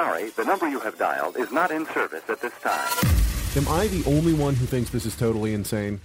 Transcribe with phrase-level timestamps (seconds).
[0.00, 2.88] sorry, the number you have dialed is not in service at this time.
[3.54, 6.00] Am I the only one who thinks this is totally insane?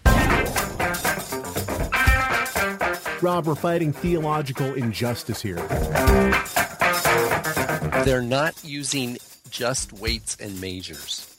[3.22, 5.66] Rob, we're fighting theological injustice here.
[8.04, 9.18] They're not using
[9.50, 11.34] just weights and measures.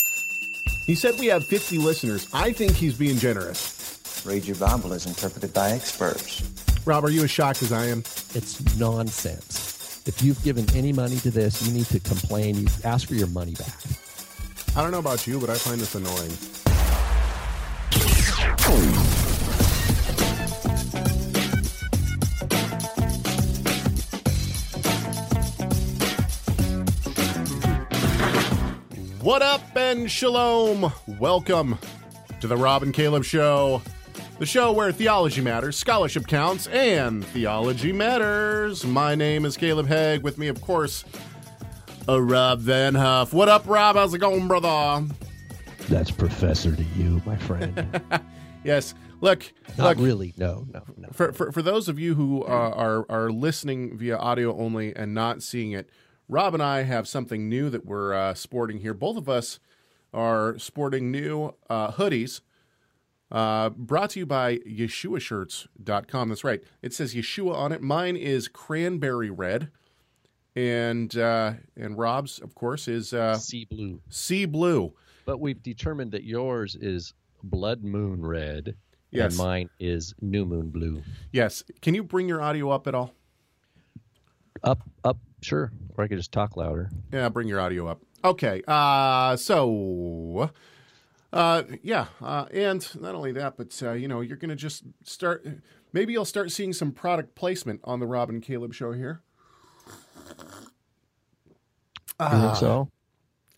[0.86, 2.26] He said we have 50 listeners.
[2.32, 4.24] I think he's being generous.
[4.24, 6.42] Read your Bible as interpreted by experts.
[6.86, 7.98] Rob, are you as shocked as I am?
[8.34, 9.65] It's nonsense.
[10.06, 12.56] If you've given any money to this, you need to complain.
[12.56, 13.74] You ask for your money back.
[14.76, 16.30] I don't know about you, but I find this annoying.
[29.20, 30.92] What up and shalom?
[31.18, 31.80] Welcome
[32.40, 33.82] to the Rob and Caleb Show,
[34.38, 38.84] the show where theology matters, scholarship counts, and theology matters.
[38.84, 40.22] My name is Caleb Hegg.
[40.22, 41.04] With me, of course,
[42.06, 43.32] a Rob Vanhoff.
[43.32, 43.96] What up, Rob?
[43.96, 45.06] How's it going, brother?
[45.88, 48.00] That's professor to you, my friend.
[48.64, 48.94] Yes.
[49.20, 50.04] Look, Not look.
[50.04, 50.34] really.
[50.36, 51.08] No, no, no.
[51.12, 55.14] For, for, for those of you who uh, are are listening via audio only and
[55.14, 55.88] not seeing it,
[56.28, 58.92] Rob and I have something new that we're uh, sporting here.
[58.92, 59.60] Both of us
[60.12, 62.40] are sporting new uh, hoodies
[63.30, 66.28] uh, brought to you by YeshuaShirts.com.
[66.28, 66.62] That's right.
[66.82, 67.82] It says Yeshua on it.
[67.82, 69.70] Mine is cranberry red.
[70.54, 74.00] And uh, and Rob's, of course, is uh, Sea blue.
[74.08, 74.94] sea blue.
[75.26, 78.74] But we've determined that yours is blood moon red.
[79.10, 79.32] Yes.
[79.32, 81.02] And mine is new moon blue.
[81.32, 81.62] Yes.
[81.82, 83.12] Can you bring your audio up at all?
[84.64, 85.70] Up, up, sure.
[85.96, 86.90] Or I could just talk louder.
[87.12, 88.00] Yeah, bring your audio up.
[88.24, 88.62] Okay.
[88.66, 90.50] Uh, so,
[91.32, 95.46] uh, yeah, uh, and not only that, but uh, you know, you're gonna just start.
[95.92, 99.22] Maybe you'll start seeing some product placement on the Rob and Caleb show here.
[100.28, 100.34] You
[102.20, 102.40] Ah.
[102.48, 102.90] think so?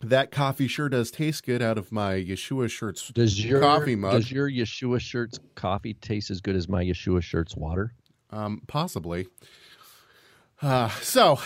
[0.01, 3.09] That coffee sure does taste good out of my Yeshua shirts.
[3.09, 4.13] Does your coffee mug.
[4.13, 7.93] Does your Yeshua shirts coffee taste as good as my Yeshua shirts water?
[8.29, 9.27] Um, possibly.
[10.61, 11.39] Uh, so,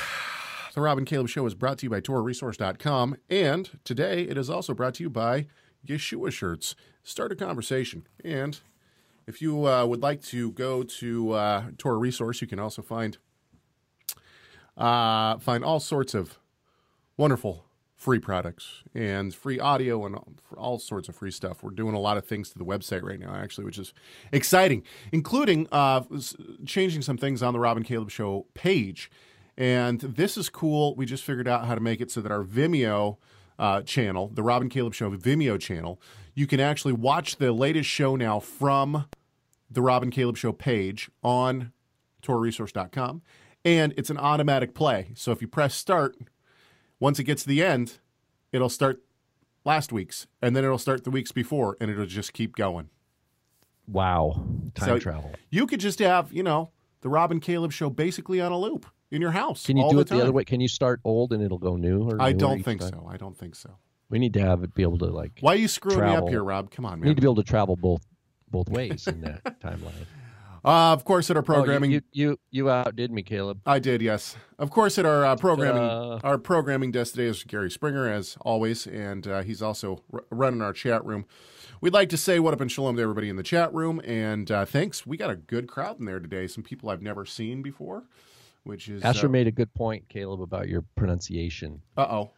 [0.75, 4.49] the Rob and Caleb Show is brought to you by TorahResource.com, and today it is
[4.49, 5.47] also brought to you by
[5.87, 6.75] Yeshua Shirts.
[7.03, 8.07] Start a conversation.
[8.23, 8.59] And
[9.27, 13.17] if you uh, would like to go to uh, Torah Resource, you can also find
[14.77, 16.39] uh, find all sorts of
[17.17, 20.17] wonderful free products and free audio and
[20.57, 21.63] all- sorts of free stuff.
[21.63, 23.93] We're doing a lot of things to the website right now, actually, which is
[24.31, 24.83] exciting,
[25.13, 26.01] including uh,
[26.65, 29.09] changing some things on the Rob and Caleb Show page.
[29.55, 30.95] And this is cool.
[30.95, 33.17] We just figured out how to make it so that our Vimeo
[33.63, 36.01] uh, channel, the Rob and Caleb Show Vimeo channel,
[36.35, 39.05] you can actually watch the latest show now from
[39.71, 41.71] the Rob and Caleb Show page on
[42.21, 43.21] TorahResource.com.
[43.63, 45.11] And it's an automatic play.
[45.15, 46.17] So if you press start,
[46.99, 47.99] once it gets to the end,
[48.51, 49.01] it'll start
[49.63, 52.89] last week's, and then it'll start the weeks before, and it'll just keep going.
[53.87, 54.43] Wow.
[54.75, 55.31] Time So travel.
[55.49, 58.85] You could just have, you know, the Rob and Caleb show basically on a loop
[59.13, 59.65] in your house.
[59.65, 60.43] Can you do the it the other way?
[60.43, 62.03] Can you start old and it'll go new?
[62.09, 62.89] Or I newer don't think time?
[62.89, 63.07] so.
[63.09, 63.77] I don't think so.
[64.09, 65.31] We need to have it be able to like.
[65.39, 66.69] Why are you screwing me up here, Rob?
[66.71, 68.01] Come on, We need to be able to travel both
[68.49, 70.05] both ways in that timeline.
[70.65, 73.59] Uh, of course, at our Oh, you- programming, you, you you outdid me, Caleb.
[73.65, 74.35] I did, yes.
[74.59, 76.19] Of course, at our uh, programming, Uh.
[76.23, 80.61] our programming desk today is Gary Springer, as always, and uh, he's also r- running
[80.61, 81.25] our chat room.
[81.81, 84.49] We'd like to say what up and shalom to everybody in the chat room, and
[84.51, 85.05] uh, thanks.
[85.05, 86.47] We got a good crowd in there today.
[86.47, 88.03] Some people I've never seen before,
[88.63, 91.81] which is Asher uh made a good point, Caleb, about your pronunciation.
[91.97, 92.31] Uh oh.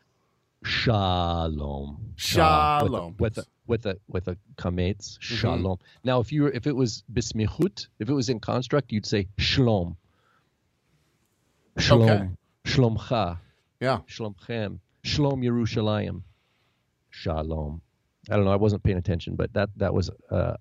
[0.64, 2.14] Shalom.
[2.16, 3.16] Shalom.
[3.20, 5.18] With a with a with a kametz.
[5.18, 5.36] Mm-hmm.
[5.36, 5.80] Shalom.
[6.04, 9.28] Now, if you were, if it was bismichut, if it was in construct, you'd say
[9.38, 9.98] shalom.
[11.78, 12.10] Shalom.
[12.10, 12.30] Okay.
[12.66, 13.38] Shlomcha.
[13.80, 14.00] Yeah.
[14.08, 14.80] Shlomchem.
[15.04, 16.24] Shalom Yerushalayim.
[17.12, 17.82] Shalom.
[18.30, 18.52] I don't know.
[18.52, 20.56] I wasn't paying attention, but that that was uh,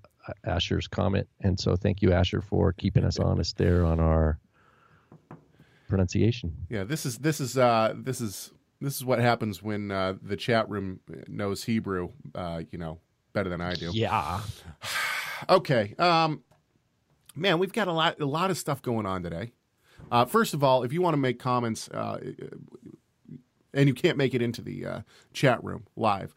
[0.44, 4.38] Asher's comment, and so thank you, Asher, for keeping us honest there on our
[5.88, 6.66] pronunciation.
[6.68, 10.36] Yeah, this is this is uh, this is this is what happens when uh, the
[10.36, 12.98] chat room knows Hebrew, uh, you know,
[13.32, 13.90] better than I do.
[13.92, 14.40] Yeah.
[15.48, 16.42] Okay, um,
[17.34, 19.52] man, we've got a lot a lot of stuff going on today.
[20.10, 22.18] Uh, first of all, if you want to make comments, uh,
[23.74, 25.00] and you can't make it into the uh,
[25.34, 26.34] chat room live,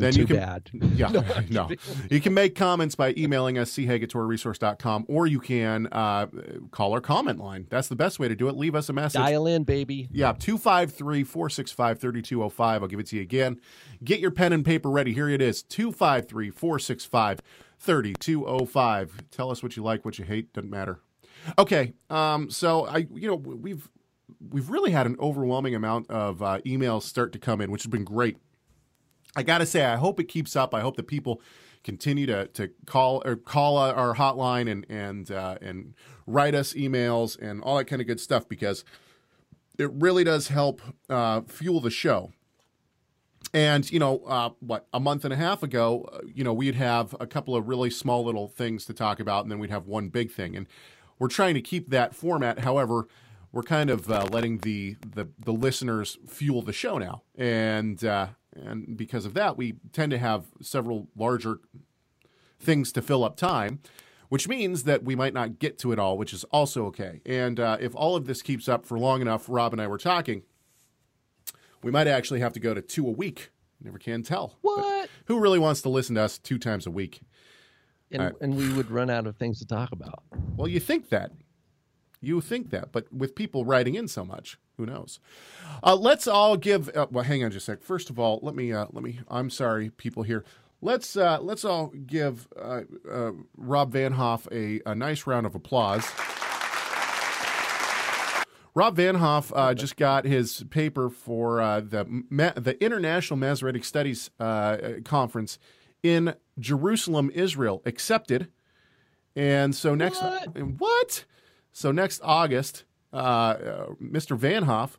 [0.00, 0.70] Then, too you can- bad.
[0.94, 1.08] yeah,
[1.50, 1.68] no,
[2.10, 6.26] you can make comments by emailing us chag@torahresource.com, or you can uh,
[6.70, 7.66] call our comment line.
[7.70, 8.56] That's the best way to do it.
[8.56, 9.20] Leave us a message.
[9.20, 10.08] Dial in, baby.
[10.10, 12.82] Yeah, 253 465 3205.
[12.82, 13.60] I'll give it to you again.
[14.02, 15.12] Get your pen and paper ready.
[15.12, 17.40] Here it is 253 465
[17.78, 19.30] 3205.
[19.30, 21.00] Tell us what you like, what you hate, doesn't matter.
[21.58, 23.88] Okay, um, so I, you know, we've
[24.50, 27.90] we've really had an overwhelming amount of uh, emails start to come in, which has
[27.90, 28.36] been great.
[29.38, 30.74] I got to say, I hope it keeps up.
[30.74, 31.40] I hope that people
[31.84, 35.94] continue to, to call or call our hotline and and uh, and
[36.26, 38.84] write us emails and all that kind of good stuff because
[39.78, 42.32] it really does help uh, fuel the show.
[43.54, 46.74] And you know, uh, what a month and a half ago, uh, you know, we'd
[46.74, 49.86] have a couple of really small little things to talk about, and then we'd have
[49.86, 50.56] one big thing.
[50.56, 50.66] And
[51.20, 52.58] we're trying to keep that format.
[52.58, 53.06] However,
[53.52, 58.28] we're kind of uh, letting the, the the listeners fuel the show now, and uh,
[58.54, 61.60] and because of that, we tend to have several larger
[62.58, 63.80] things to fill up time,
[64.28, 67.20] which means that we might not get to it all, which is also okay.
[67.24, 69.98] And uh, if all of this keeps up for long enough, Rob and I were
[69.98, 70.42] talking,
[71.82, 73.50] we might actually have to go to two a week.
[73.80, 74.58] Never can tell.
[74.62, 74.82] What?
[74.82, 77.20] But who really wants to listen to us two times a week?
[78.10, 80.24] And, Uh, and we would run out of things to talk about.
[80.56, 81.30] Well, you think that.
[82.20, 85.20] You think that, but with people writing in so much, who knows?
[85.82, 86.88] Uh, let's all give.
[86.96, 87.82] Uh, well, hang on just a sec.
[87.82, 88.72] First of all, let me.
[88.72, 89.20] Uh, let me.
[89.28, 90.44] I'm sorry, people here.
[90.80, 96.06] Let's uh, let's all give uh, uh, Rob Vanhoff a, a nice round of applause.
[98.74, 104.30] Rob Vanhoff uh, just got his paper for uh, the Ma- the International Masoretic Studies
[104.38, 105.58] uh, Conference
[106.04, 108.48] in Jerusalem, Israel, accepted.
[109.34, 110.22] And so next
[110.54, 111.24] what?
[111.72, 114.38] So next August, Mr.
[114.38, 114.96] Vanhoff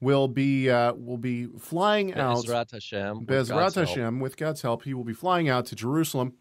[0.00, 2.44] will be uh, will be flying out.
[2.44, 3.20] Bezrat Hashem.
[3.20, 3.88] with Bezrat God's help.
[3.88, 6.34] Hashem, with God's help, he will be flying out to Jerusalem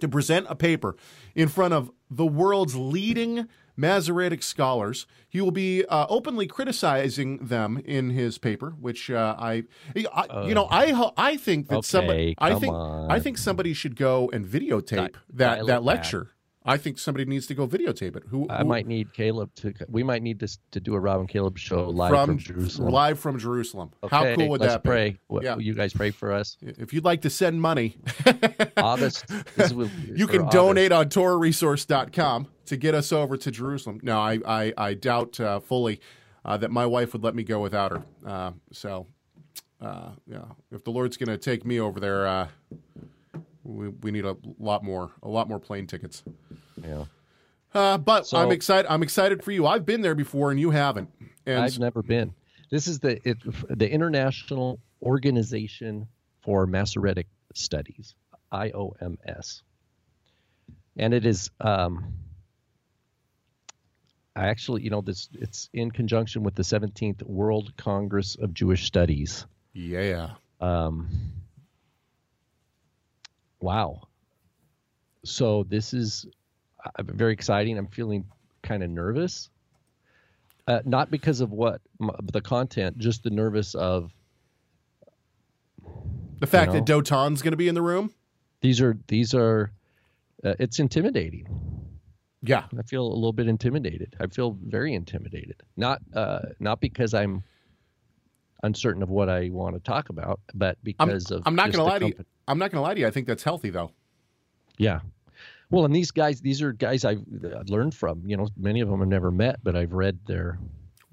[0.00, 0.96] to present a paper
[1.34, 5.06] in front of the world's leading Masoretic scholars.
[5.28, 9.64] He will be uh, openly criticizing them in his paper, which uh, I,
[10.12, 13.10] I you know, I I think that somebody, I think, on.
[13.10, 16.30] I think somebody should go and videotape Di- that that lecture.
[16.66, 18.22] I think somebody needs to go videotape it.
[18.28, 19.74] Who, I might need Caleb to.
[19.88, 22.90] We might need this to do a Rob and Caleb show live from, from, Jerusalem.
[22.90, 23.90] live from Jerusalem.
[24.02, 24.88] Okay, How cool would that be?
[24.88, 25.18] pray.
[25.26, 25.58] What, Yeah.
[25.58, 26.56] You guys pray for us.
[26.62, 27.98] If you'd like to send money,
[28.78, 29.26] August.
[29.58, 30.52] you can August.
[30.52, 34.00] donate on TorahResource.com to get us over to Jerusalem.
[34.02, 36.00] No, I, I, I doubt uh, fully
[36.46, 38.02] uh, that my wife would let me go without her.
[38.26, 39.06] Uh, so,
[39.82, 42.48] uh, yeah, if the Lord's going to take me over there, uh,
[43.64, 46.22] we, we need a lot more, a lot more plane tickets.
[46.82, 47.04] Yeah.
[47.72, 48.90] Uh, but So- I'm excited.
[48.90, 49.66] I'm excited for you.
[49.66, 51.10] I've been there before, and you haven't.
[51.46, 52.32] And I've never been.
[52.70, 53.38] This is the it,
[53.68, 56.06] the International Organization
[56.42, 58.14] for Masoretic Studies,
[58.52, 59.62] IOMS,
[60.96, 61.50] and it is.
[61.60, 62.14] Um,
[64.36, 68.84] I actually, you know, this it's in conjunction with the 17th World Congress of Jewish
[68.84, 69.46] Studies.
[69.72, 71.08] yeah, Um,
[73.64, 74.02] wow.
[75.24, 76.26] So this is
[76.84, 77.78] uh, very exciting.
[77.78, 78.26] I'm feeling
[78.62, 79.48] kind of nervous.
[80.68, 84.12] Uh, not because of what m- the content, just the nervous of
[86.40, 86.80] the fact know?
[86.80, 88.12] that Dotan's going to be in the room.
[88.60, 89.72] these are these are.
[90.44, 91.46] Uh, it's intimidating.
[92.42, 94.14] Yeah, I feel a little bit intimidated.
[94.20, 95.62] I feel very intimidated.
[95.76, 97.42] Not uh, not because I'm
[98.64, 101.72] uncertain of what I want to talk about, but I'm, because of I'm not going
[101.72, 102.24] to the lie to you.
[102.48, 103.06] I'm not going to lie to you.
[103.06, 103.92] I think that's healthy, though.
[104.78, 105.00] Yeah.
[105.70, 108.22] Well, and these guys, these are guys I've uh, learned from.
[108.26, 110.58] You know, many of them I've never met, but I've read their.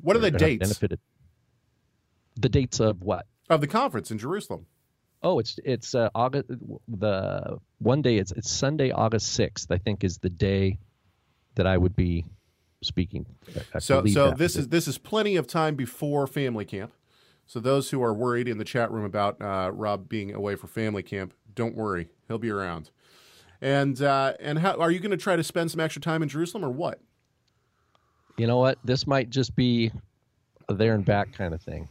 [0.01, 0.99] What are the dates Benefited.
[2.37, 3.25] The dates of what?
[3.49, 4.66] of the conference in Jerusalem?
[5.23, 6.49] Oh, it's it's uh, August.
[6.87, 9.71] The one day it's it's Sunday, August sixth.
[9.71, 10.80] I think is the day
[11.56, 12.25] that I would be
[12.81, 13.25] speaking.
[13.56, 16.92] I- I So, so this is this is plenty of time before family camp.
[17.45, 20.68] So those who are worried in the chat room about uh, Rob being away for
[20.68, 22.92] family camp, don't worry, he'll be around.
[23.62, 26.30] And uh, and how are you going to try to spend some extra time in
[26.30, 27.00] Jerusalem or what?
[28.38, 28.80] You know what?
[28.83, 29.92] This might just be
[30.69, 31.88] a there and back kind of thing.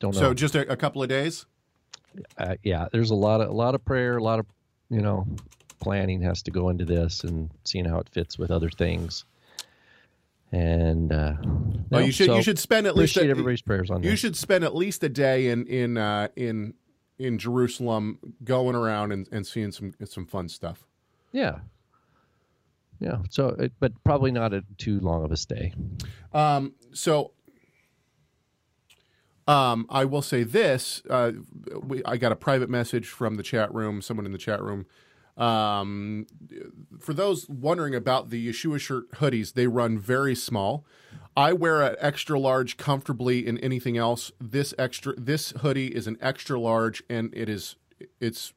[0.00, 0.20] Don't know.
[0.20, 1.46] So just a, a couple of days.
[2.38, 4.46] uh, yeah, there's a lot of a lot of prayer, a lot of
[4.88, 5.26] you know
[5.80, 9.24] planning has to go into this and seeing how it fits with other things.
[10.52, 11.34] And uh,
[11.92, 14.10] Oh, no, you should so you should spend at least a, everybody's prayers on you
[14.10, 14.20] this.
[14.20, 16.74] should spend at least a day in in uh, in
[17.18, 20.86] in Jerusalem, going around and, and seeing some some fun stuff.
[21.32, 21.58] Yeah,
[23.00, 23.18] yeah.
[23.28, 25.72] So, it, but probably not a too long of a stay.
[26.32, 27.32] Um, so
[29.46, 31.32] um, I will say this: uh,
[31.82, 34.00] we, I got a private message from the chat room.
[34.02, 34.86] Someone in the chat room.
[35.40, 36.26] Um,
[37.00, 40.84] for those wondering about the Yeshua shirt hoodies, they run very small.
[41.34, 44.30] I wear an extra large comfortably in anything else.
[44.38, 47.76] This extra this hoodie is an extra large, and it is
[48.20, 48.52] it's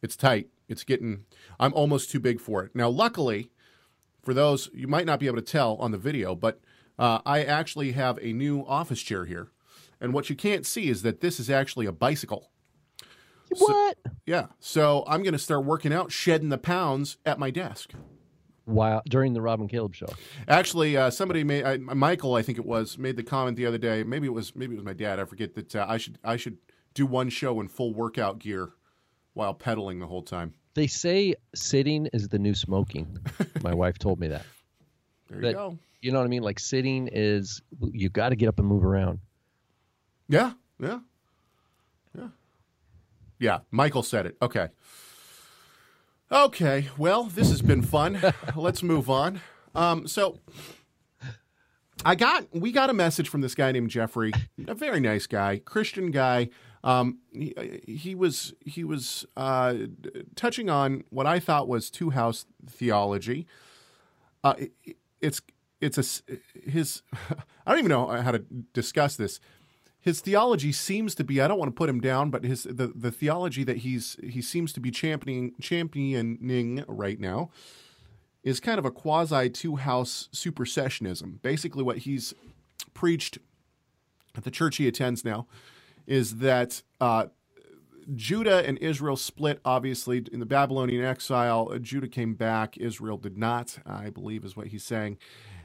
[0.00, 0.48] it's tight.
[0.68, 1.24] It's getting.
[1.58, 2.88] I'm almost too big for it now.
[2.88, 3.50] Luckily,
[4.22, 6.60] for those you might not be able to tell on the video, but
[7.00, 9.48] uh, I actually have a new office chair here.
[10.00, 12.51] And what you can't see is that this is actually a bicycle.
[13.58, 13.98] What?
[14.26, 14.46] Yeah.
[14.60, 17.92] So I'm going to start working out, shedding the pounds at my desk.
[18.64, 19.02] Wow!
[19.08, 20.06] During the Rob and Caleb show.
[20.46, 23.76] Actually, uh, somebody made I, Michael, I think it was, made the comment the other
[23.78, 24.04] day.
[24.04, 25.18] Maybe it was maybe it was my dad.
[25.18, 26.58] I forget that uh, I should I should
[26.94, 28.70] do one show in full workout gear
[29.34, 30.54] while pedaling the whole time.
[30.74, 33.18] They say sitting is the new smoking.
[33.62, 34.44] My wife told me that.
[35.28, 35.78] There you That- go.
[36.00, 36.42] You know what I mean?
[36.42, 39.18] Like sitting is you got to get up and move around.
[40.28, 40.98] Yeah, yeah,
[43.42, 43.58] yeah.
[43.70, 44.36] Michael said it.
[44.40, 44.68] Okay.
[46.30, 46.88] Okay.
[46.96, 48.18] Well, this has been fun.
[48.56, 49.40] Let's move on.
[49.74, 50.38] Um, so,
[52.04, 54.32] I got we got a message from this guy named Jeffrey,
[54.66, 56.48] a very nice guy, Christian guy.
[56.84, 57.54] Um, he,
[57.86, 59.74] he was he was uh,
[60.34, 63.46] touching on what I thought was two house theology.
[64.42, 65.40] Uh, it- it's
[65.80, 66.32] it's a
[66.68, 67.02] his.
[67.66, 68.40] I don't even know how to
[68.72, 69.38] discuss this.
[70.02, 71.40] His theology seems to be.
[71.40, 74.42] I don't want to put him down, but his the, the theology that he's he
[74.42, 77.50] seems to be championing championing right now
[78.42, 81.40] is kind of a quasi two house supersessionism.
[81.40, 82.34] Basically, what he's
[82.94, 83.38] preached
[84.36, 85.46] at the church he attends now
[86.04, 87.26] is that uh,
[88.14, 91.78] Judah and Israel split, obviously, in the Babylonian exile.
[91.80, 95.18] Judah came back, Israel did not, I believe, is what he's saying.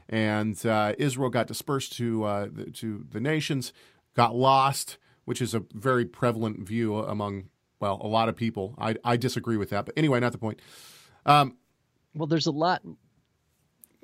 [0.08, 3.72] And uh, Israel got dispersed to, uh, the, to the nations,
[4.18, 7.44] got lost, which is a very prevalent view among,
[7.78, 8.74] well, a lot of people.
[8.76, 9.86] I, I disagree with that.
[9.86, 10.60] But anyway, not the point.
[11.24, 11.56] Um,
[12.16, 12.82] Well, there's a lot.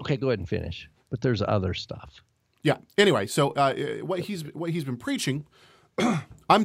[0.00, 0.88] Okay, go ahead and finish.
[1.11, 2.23] But there's other stuff.
[2.62, 2.76] Yeah.
[2.97, 5.47] Anyway, so uh, what he's what he's been preaching,
[6.49, 6.64] I'm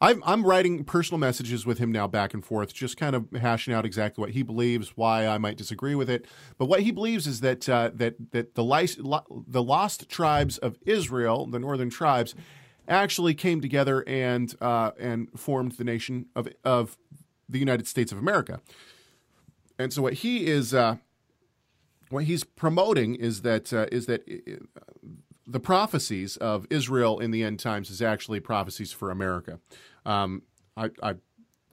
[0.00, 3.74] I'm I'm writing personal messages with him now back and forth, just kind of hashing
[3.74, 6.24] out exactly what he believes, why I might disagree with it.
[6.56, 11.46] But what he believes is that uh, that that the the lost tribes of Israel,
[11.46, 12.34] the northern tribes,
[12.88, 16.96] actually came together and uh, and formed the nation of of
[17.48, 18.60] the United States of America.
[19.78, 20.74] And so what he is.
[20.74, 20.96] Uh,
[22.10, 24.64] what he's promoting is that uh, is that uh,
[25.46, 29.58] the prophecies of Israel in the end times is actually prophecies for America.
[30.04, 30.42] Um,
[30.76, 31.14] I, I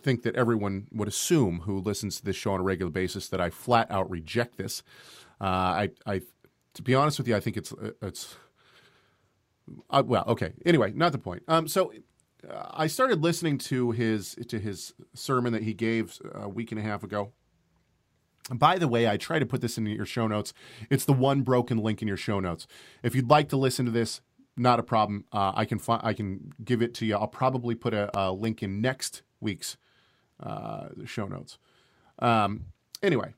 [0.01, 3.41] think that everyone would assume who listens to this show on a regular basis that
[3.41, 4.83] I flat out reject this.
[5.41, 6.21] Uh, I, I,
[6.73, 8.35] to be honest with you, I think it's it's.
[9.89, 10.53] Uh, well, okay.
[10.65, 11.43] Anyway, not the point.
[11.47, 11.93] Um, so
[12.49, 16.79] uh, I started listening to his to his sermon that he gave a week and
[16.79, 17.31] a half ago.
[18.51, 20.53] By the way, I try to put this in your show notes.
[20.89, 22.67] It's the one broken link in your show notes.
[23.01, 24.19] If you'd like to listen to this,
[24.57, 25.23] not a problem.
[25.31, 27.15] Uh, I can fi- I can give it to you.
[27.15, 29.77] I'll probably put a, a link in next week's
[30.41, 31.57] uh, show notes.
[32.19, 32.65] Um,
[33.01, 33.33] anyway,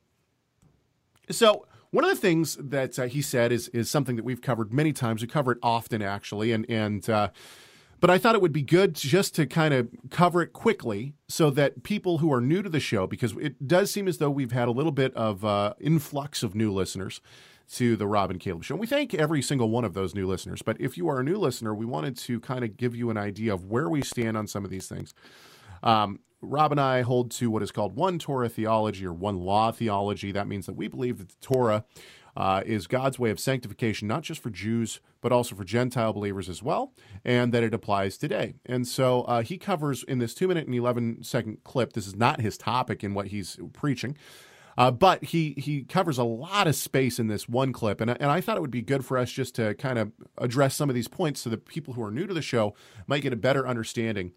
[1.30, 4.74] so one of the things that uh, he said is is something that we've covered
[4.74, 5.22] many times.
[5.22, 7.30] We cover it often, actually, and and uh,
[8.02, 11.50] but I thought it would be good just to kind of cover it quickly so
[11.52, 14.52] that people who are new to the show, because it does seem as though we've
[14.52, 17.22] had a little bit of uh, influx of new listeners
[17.72, 18.76] to the Rob and Caleb show.
[18.76, 20.62] And we thank every single one of those new listeners.
[20.62, 23.18] But if you are a new listener, we wanted to kind of give you an
[23.18, 25.14] idea of where we stand on some of these things.
[25.86, 29.72] Um, Rob and I hold to what is called one Torah theology or one law
[29.72, 30.32] theology.
[30.32, 31.86] That means that we believe that the Torah
[32.36, 36.50] uh, is God's way of sanctification, not just for Jews, but also for Gentile believers
[36.50, 38.56] as well, and that it applies today.
[38.66, 42.16] And so uh, he covers in this two minute and 11 second clip, this is
[42.16, 44.18] not his topic in what he's preaching.
[44.78, 48.26] Uh, but he he covers a lot of space in this one clip, and, and
[48.26, 50.96] I thought it would be good for us just to kind of address some of
[50.96, 52.76] these points so that people who are new to the show
[53.08, 54.34] might get a better understanding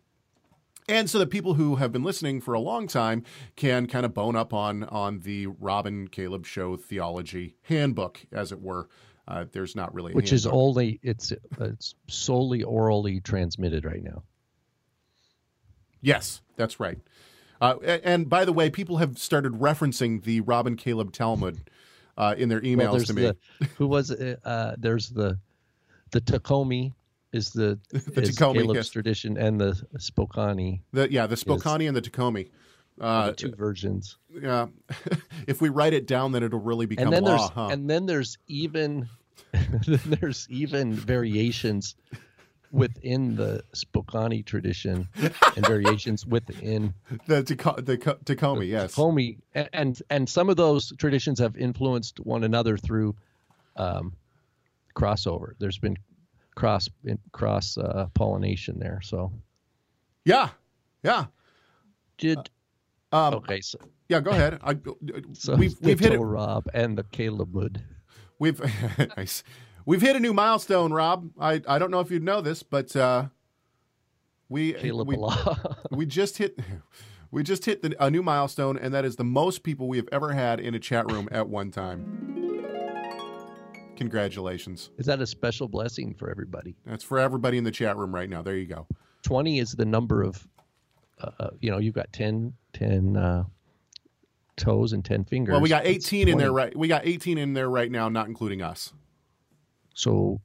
[0.89, 3.25] and so that people who have been listening for a long time
[3.57, 8.53] can kind of bone up on on the Rob and Caleb Show theology handbook, as
[8.53, 8.89] it were.
[9.27, 14.23] Uh, there's not really a Which is only it's it's solely orally transmitted right now.
[16.01, 16.99] yes, that's right.
[17.61, 21.59] Uh, and by the way, people have started referencing the Rob and Caleb Talmud
[22.17, 23.23] uh, in their emails Well, to me.
[23.23, 23.37] the
[23.77, 24.11] who was?
[24.13, 25.39] Uh, there's the
[26.13, 26.93] the Takomi
[27.33, 28.89] is the, The is Caleb's yes.
[28.91, 32.51] tradition, and the Spokane, The, yeah, the Spokane and the Takomi.
[33.01, 34.17] Uh, the two versions.
[34.43, 34.67] yeah,
[35.47, 37.69] if we write it down, then it'll really become And then law, there's huh?
[37.71, 39.09] and then there's even
[39.53, 41.95] then there's even variations
[42.73, 46.93] within the Spokane tradition and variations within
[47.27, 48.97] the Tako- the Takomi, yes.
[48.97, 53.15] Takomi, and, and and some of those traditions have influenced one another through
[53.77, 54.13] um,
[54.97, 55.53] crossover.
[55.61, 55.97] There's been
[56.59, 56.89] cross
[57.31, 59.01] cross uh, pollination there.
[59.01, 59.33] So
[60.25, 60.51] Yeah,
[61.05, 61.27] yeah.
[62.19, 62.51] did
[63.13, 63.61] Um, okay.
[63.61, 64.59] So, Yeah, go ahead.
[64.63, 64.77] I,
[65.33, 66.19] so we've we've hit it.
[66.19, 67.81] Rob and the Caleb wood.
[68.41, 68.61] We've
[69.17, 69.45] nice.
[69.87, 71.31] We've hit a new milestone, Rob.
[71.41, 73.27] I, I don't know if you'd know this, but uh,
[74.49, 75.17] we Caleb we,
[75.93, 76.59] we just hit
[77.31, 80.09] we just hit the, a new milestone, and that is the most people we have
[80.11, 82.28] ever had in a chat room at one time.
[83.99, 84.91] Congratulations!
[84.97, 86.77] Is that a special blessing for everybody?
[86.87, 88.43] That's for everybody in the chat room right now.
[88.43, 88.87] There you go.
[89.23, 90.47] 20 is the number of,
[91.21, 93.43] uh, uh, you know, you've got 10, 10 uh,
[94.57, 95.51] toes and 10 fingers.
[95.53, 96.75] Well, we got That's 18 in there right.
[96.77, 98.93] We got 18 in there right now, not including us.
[99.95, 100.41] So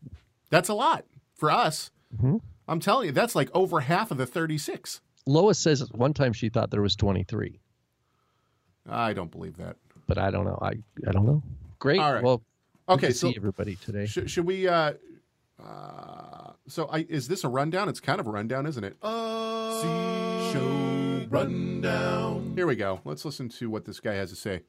[0.50, 1.06] That's a lot
[1.36, 1.92] for us.
[2.20, 2.42] Mhm.
[2.68, 5.02] I'm telling you, that's like over half of the 36.
[5.28, 7.60] Lois says one time she thought there was 23,
[8.90, 9.78] I don't believe that.
[10.08, 10.58] but I don't know.
[10.62, 10.74] I,
[11.08, 11.44] I don't know.
[11.80, 12.00] Great.
[12.00, 12.24] All right.
[12.24, 12.42] Well,
[12.90, 14.06] Okay, to so see everybody today.
[14.06, 14.68] Should, should we?
[14.68, 14.94] Uh,
[15.64, 17.88] uh, so, I, is this a rundown?
[17.90, 18.98] It's kind of a rundown, isn't it?
[19.02, 22.54] Uh, see show rundown.
[22.56, 23.00] Here we go.
[23.06, 24.62] Let's listen to what this guy has to say.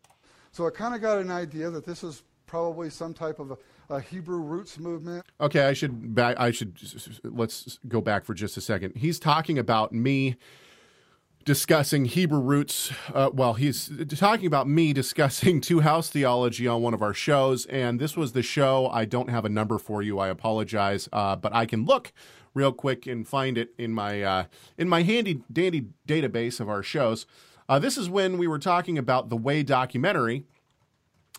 [0.53, 3.59] So I kind of got an idea that this is probably some type of a,
[3.91, 5.25] a Hebrew roots movement.
[5.41, 6.39] Okay, I should back.
[6.39, 6.79] I should
[7.25, 8.97] let's go back for just a second.
[8.97, 10.37] He's talking about me
[11.45, 12.93] discussing Hebrew roots.
[13.13, 17.67] Uh, well, he's talking about me discussing two house theology on one of our shows,
[17.67, 18.89] and this was the show.
[18.89, 20.19] I don't have a number for you.
[20.19, 22.13] I apologize, uh, but I can look
[22.55, 24.45] real quick and find it in my uh,
[24.79, 27.27] in my handy dandy database of our shows.
[27.69, 30.45] Uh, this is when we were talking about the Way documentary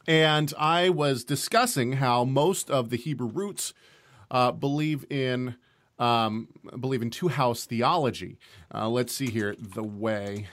[0.08, 3.74] and I was discussing how most of the Hebrew roots
[4.30, 5.56] uh, believe in
[6.00, 8.38] um, I believe in two house theology.
[8.74, 10.48] Uh, let's see here, the way.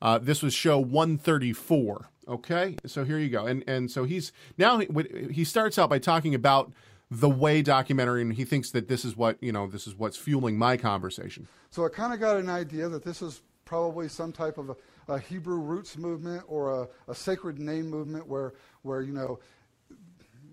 [0.00, 2.08] Uh, this was show 134.
[2.28, 4.88] Okay, so here you go, and and so he's now he,
[5.32, 6.70] he starts out by talking about
[7.10, 10.16] the way documentary, and he thinks that this is what you know this is what's
[10.16, 11.48] fueling my conversation.
[11.70, 14.76] So I kind of got an idea that this is probably some type of a,
[15.12, 19.38] a Hebrew roots movement or a, a sacred name movement where, where, you know,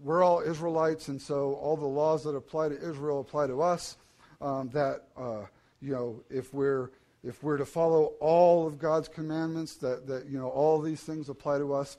[0.05, 3.97] we're all Israelites, and so all the laws that apply to Israel apply to us.
[4.39, 5.45] Um, that, uh,
[5.82, 6.91] you know, if we're,
[7.23, 11.27] if we're to follow all of God's commandments, that, that, you know, all these things
[11.27, 11.97] apply to us.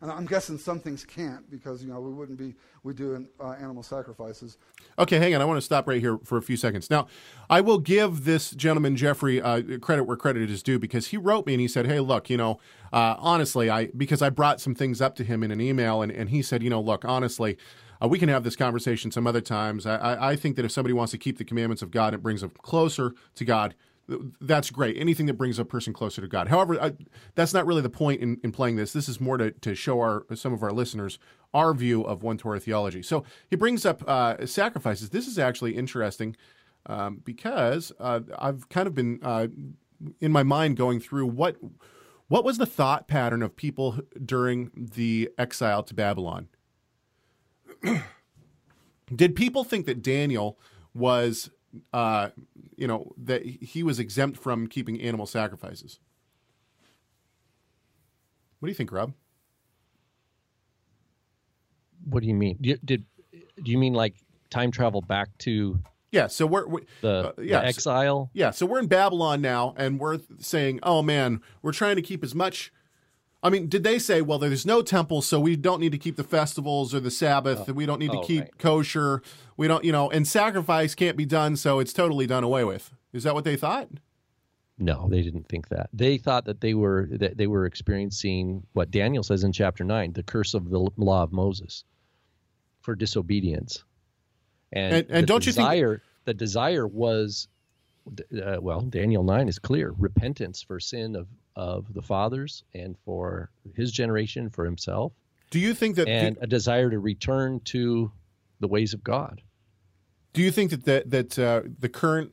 [0.00, 3.52] And I'm guessing some things can't because, you know, we wouldn't be, we doing uh,
[3.52, 4.58] animal sacrifices.
[4.98, 5.40] Okay, hang on.
[5.40, 6.90] I want to stop right here for a few seconds.
[6.90, 7.06] Now,
[7.48, 11.46] I will give this gentleman Jeffrey uh, credit where credit is due because he wrote
[11.46, 12.60] me and he said, "Hey, look, you know,
[12.92, 16.12] uh, honestly, I because I brought some things up to him in an email and,
[16.12, 17.56] and he said, you know, look, honestly."
[18.02, 19.86] Uh, we can have this conversation some other times.
[19.86, 22.22] I, I, I think that if somebody wants to keep the commandments of God, it
[22.22, 23.74] brings them closer to God.
[24.08, 24.96] Th- That's great.
[24.98, 26.48] Anything that brings a person closer to God.
[26.48, 26.92] However, I,
[27.34, 28.92] that's not really the point in, in playing this.
[28.92, 31.18] This is more to, to show our some of our listeners
[31.54, 33.02] our view of one Torah theology.
[33.02, 35.10] So he brings up uh, sacrifices.
[35.10, 36.36] This is actually interesting
[36.86, 39.48] um, because uh, I've kind of been uh,
[40.20, 41.56] in my mind going through what
[42.28, 46.48] what was the thought pattern of people during the exile to Babylon.
[49.14, 50.58] Did people think that Daniel
[50.92, 51.50] was,
[51.92, 52.30] uh,
[52.76, 55.98] you know, that he was exempt from keeping animal sacrifices?
[58.58, 59.12] What do you think, Rob?
[62.04, 62.58] What do you mean?
[62.60, 63.04] Did, did
[63.62, 64.14] do you mean like
[64.50, 65.80] time travel back to
[66.12, 66.28] Yeah.
[66.28, 68.30] So we're, we the, uh, the yeah, so- exile?
[68.32, 72.22] Yeah, so we're in Babylon now, and we're saying, "Oh man, we're trying to keep
[72.22, 72.72] as much."
[73.46, 76.16] I mean, did they say, "Well, there's no temple, so we don't need to keep
[76.16, 78.58] the festivals or the Sabbath, and we don't need to oh, keep right.
[78.58, 79.22] kosher,
[79.56, 82.92] we don't, you know, and sacrifice can't be done, so it's totally done away with."
[83.12, 83.88] Is that what they thought?
[84.78, 85.90] No, they didn't think that.
[85.92, 90.12] They thought that they were that they were experiencing what Daniel says in chapter nine,
[90.12, 91.84] the curse of the law of Moses
[92.80, 93.84] for disobedience.
[94.72, 97.46] And And- and the don't you think- desire the desire was
[98.42, 103.50] uh, well, Daniel nine is clear: repentance for sin of of the fathers and for
[103.74, 105.12] his generation, for himself,
[105.50, 106.06] Do you think that?
[106.08, 108.12] and a desire to return to
[108.60, 109.42] the ways of God.
[110.34, 112.32] do you think that that, that uh, the current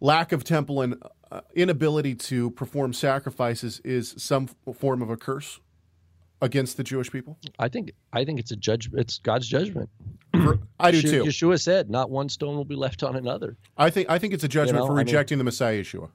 [0.00, 5.60] lack of temple and uh, inability to perform sacrifices is some form of a curse
[6.42, 7.38] against the Jewish people?
[7.58, 8.90] I think I think it's a judge.
[8.92, 9.88] It's God's judgment.
[10.78, 11.24] I do Yeshua- too.
[11.24, 14.44] Yeshua said, "Not one stone will be left on another." I think I think it's
[14.44, 16.10] a judgment know, for I mean- rejecting the Messiah Yeshua.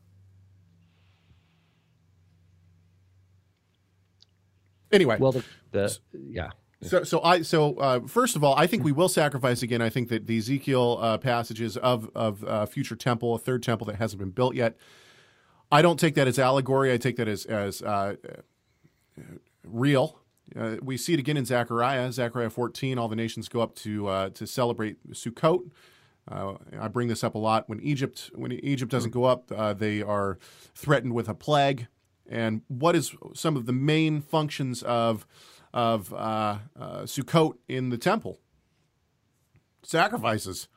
[4.92, 8.84] Anyway, Well, the, the yeah, so so I so uh, first of all, I think
[8.84, 9.82] we will sacrifice again.
[9.82, 13.86] I think that the Ezekiel uh, passages of of uh, future temple, a third temple
[13.88, 14.78] that hasn't been built yet.
[15.72, 16.94] I don't take that as allegory.
[16.94, 18.16] I take that as as uh,
[19.64, 20.20] real.
[20.56, 22.98] Uh, we see it again in Zechariah, Zechariah 14.
[22.98, 25.70] All the nations go up to uh, to celebrate Sukkot.
[26.30, 27.68] Uh, I bring this up a lot.
[27.68, 30.38] When Egypt when Egypt doesn't go up, uh, they are
[30.74, 31.88] threatened with a plague.
[32.30, 35.26] And what is some of the main functions of
[35.74, 38.40] of uh, uh, Sukkot in the temple.
[39.84, 40.68] Sacrifices.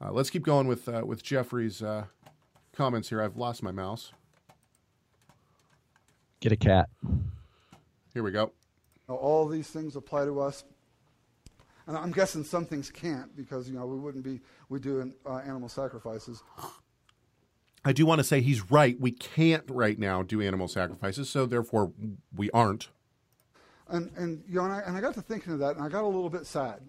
[0.00, 2.04] Uh, let's keep going with uh, with Jeffrey's uh,
[2.72, 3.22] comments here.
[3.22, 4.12] I've lost my mouse.
[6.40, 6.88] Get a cat.
[8.14, 8.52] Here we go.
[9.08, 10.64] You know, all these things apply to us.
[11.88, 15.38] And I'm guessing some things can't because, you know, we wouldn't be, we do uh,
[15.38, 16.42] animal sacrifices.
[17.84, 18.98] I do want to say he's right.
[19.00, 21.92] We can't right now do animal sacrifices, so therefore
[22.34, 22.88] we aren't.
[23.88, 25.88] And, and you know, and I, and I got to thinking of that, and I
[25.88, 26.80] got a little bit sad.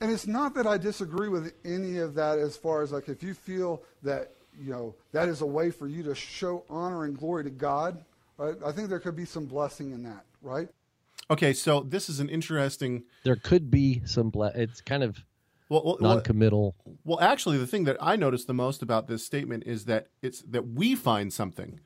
[0.00, 3.22] And it's not that I disagree with any of that as far as like if
[3.22, 7.16] you feel that, you know, that is a way for you to show honor and
[7.16, 8.04] glory to God,
[8.36, 8.56] right?
[8.66, 10.68] I think there could be some blessing in that, right?
[11.30, 13.04] Okay, so this is an interesting.
[13.22, 14.30] There could be some.
[14.30, 15.24] Ble- it's kind of
[15.72, 16.74] Well, well, well, non-committal.
[17.02, 20.42] well, actually, the thing that I noticed the most about this statement is that it's
[20.42, 21.80] that we find something.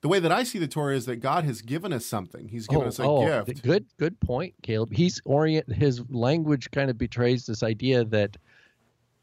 [0.00, 2.48] The way that I see the Torah is that God has given us something.
[2.48, 3.46] He's given oh, us a oh, gift.
[3.46, 4.90] th- Good, good point, Caleb.
[4.90, 5.70] He's orient.
[5.70, 8.38] His language kind of betrays this idea that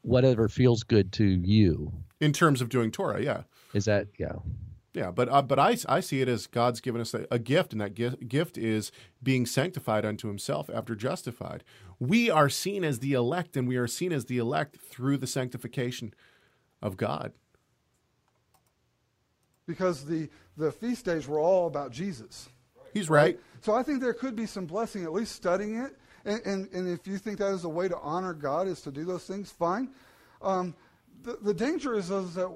[0.03, 3.21] whatever feels good to you in terms of doing Torah.
[3.21, 3.41] Yeah,
[3.73, 4.33] is that yeah.
[4.93, 7.73] Yeah, but uh, but I I see it as God's given us a, a gift,
[7.73, 11.63] and that gift gift is being sanctified unto Himself after justified.
[11.99, 15.27] We are seen as the elect, and we are seen as the elect through the
[15.27, 16.13] sanctification
[16.81, 17.33] of God.
[19.67, 22.49] Because the, the feast days were all about Jesus.
[22.93, 23.39] He's right.
[23.61, 25.95] So I think there could be some blessing, at least studying it.
[26.25, 28.91] And, and, and if you think that is a way to honor God, is to
[28.91, 29.89] do those things, fine.
[30.41, 30.73] Um,
[31.21, 32.49] the, the danger is, is that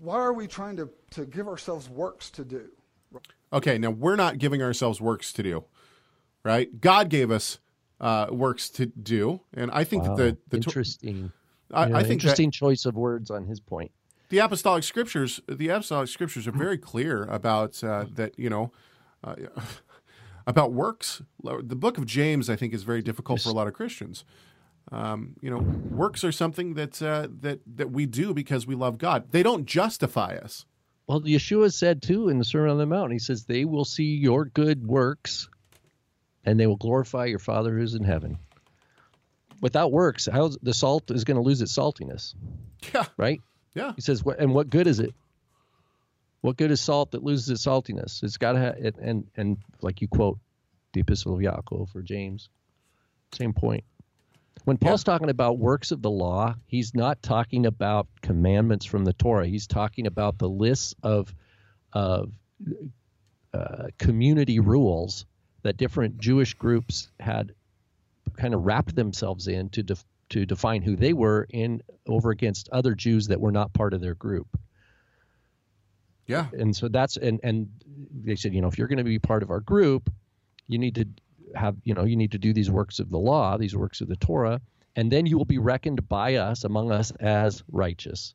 [0.00, 2.68] why are we trying to, to give ourselves works to do?
[3.52, 5.64] Okay, now we're not giving ourselves works to do,
[6.44, 6.80] right?
[6.80, 7.58] God gave us
[8.00, 10.16] uh, works to do, and I think Wow.
[10.16, 11.32] that the the, interesting.
[11.72, 13.90] I, Yeah, I think that interesting choice of words on his point.
[14.28, 18.38] the apostolic scriptures, the apostolic scriptures are very clear about uh, that.
[18.38, 18.72] You know,
[19.24, 19.36] uh,
[20.46, 21.22] about works.
[21.42, 24.24] The book of James, I think, is very difficult for a lot of Christians.
[24.92, 25.58] Um, you know,
[25.90, 29.32] works are something that uh, that that we do because we love God.
[29.32, 30.66] They don't justify us.
[31.06, 34.16] Well, Yeshua said too in the Sermon on the Mount, he says, They will see
[34.16, 35.48] your good works
[36.44, 38.38] and they will glorify your Father who's in heaven.
[39.60, 42.34] Without works, how the salt is going to lose its saltiness,
[42.92, 43.40] Yeah, right?
[43.74, 43.92] yeah.
[43.94, 45.14] He says, "What and what good is it?
[46.42, 48.22] What good is salt that loses its saltiness?
[48.22, 50.38] It's got to have it, and and like you quote
[50.92, 52.50] the Epistle of Yaakov or James,
[53.32, 53.84] same point.
[54.64, 59.12] When Paul's talking about works of the law, he's not talking about commandments from the
[59.12, 59.46] Torah.
[59.46, 61.32] He's talking about the lists of
[61.92, 62.32] of
[63.54, 65.24] uh, community rules
[65.62, 67.54] that different Jewish groups had
[68.36, 72.68] kind of wrapped themselves in to def- to define who they were in over against
[72.70, 74.58] other Jews that were not part of their group.
[76.26, 76.46] Yeah.
[76.52, 77.68] And so that's and and
[78.24, 80.10] they said, you know, if you're going to be part of our group,
[80.66, 81.06] you need to
[81.56, 84.08] have, you know, you need to do these works of the law, these works of
[84.08, 84.60] the Torah,
[84.94, 88.34] and then you will be reckoned by us among us as righteous.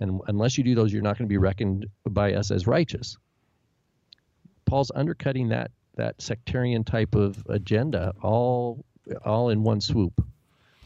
[0.00, 3.16] And unless you do those, you're not going to be reckoned by us as righteous.
[4.66, 8.84] Paul's undercutting that that sectarian type of agenda all
[9.24, 10.12] all in one swoop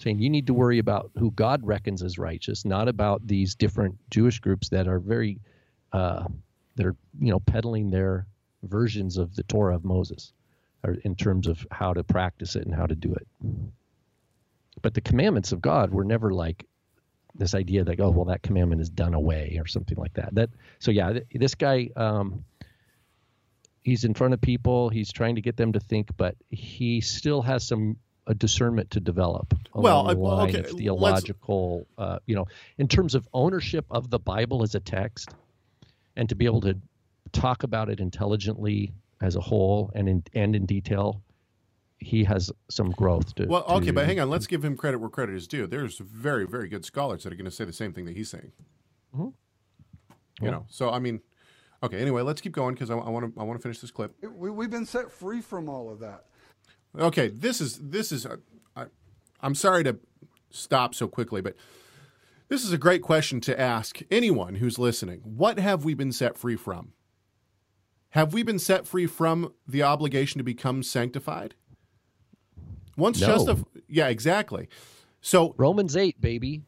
[0.01, 3.99] saying you need to worry about who God reckons as righteous, not about these different
[4.11, 5.39] Jewish groups that are very
[5.93, 6.25] uh,
[6.77, 8.27] that are you know peddling their
[8.63, 10.33] versions of the Torah of Moses,
[10.83, 13.27] or in terms of how to practice it and how to do it.
[14.83, 16.67] But the commandments of God were never like
[17.35, 20.35] this idea that oh well that commandment is done away or something like that.
[20.35, 21.91] That so yeah th- this guy.
[21.97, 22.45] Um,
[23.83, 24.91] He's in front of people.
[24.91, 29.01] He's trying to get them to think, but he still has some a discernment to
[29.01, 32.47] develop Well, the line okay, of theological, uh, you know,
[32.79, 35.35] in terms of ownership of the Bible as a text,
[36.15, 36.79] and to be able to
[37.33, 41.23] talk about it intelligently as a whole and in and in detail.
[42.03, 43.47] He has some growth to.
[43.47, 44.31] Well, okay, to- but hang on.
[44.31, 45.67] Let's give him credit where credit is due.
[45.67, 48.31] There's very, very good scholars that are going to say the same thing that he's
[48.31, 48.53] saying.
[50.43, 51.21] You know, so I mean,
[51.83, 51.99] okay.
[51.99, 53.41] Anyway, let's keep going because I want to.
[53.41, 54.15] I want to finish this clip.
[54.23, 56.25] It- we, we've been set free from all of that.
[56.99, 58.25] Okay, this is this is.
[58.25, 58.37] Uh,
[58.75, 58.87] I,
[59.43, 59.99] I'm sorry to
[60.51, 61.55] stop so quickly, but
[62.49, 65.21] this is a great question to ask anyone who's listening.
[65.25, 66.93] What have we been set free from?
[68.11, 71.55] Have we been set free from the obligation to become sanctified?
[72.97, 73.27] Once No.
[73.29, 74.69] justified, yeah, exactly.
[75.21, 76.63] So Romans eight, baby.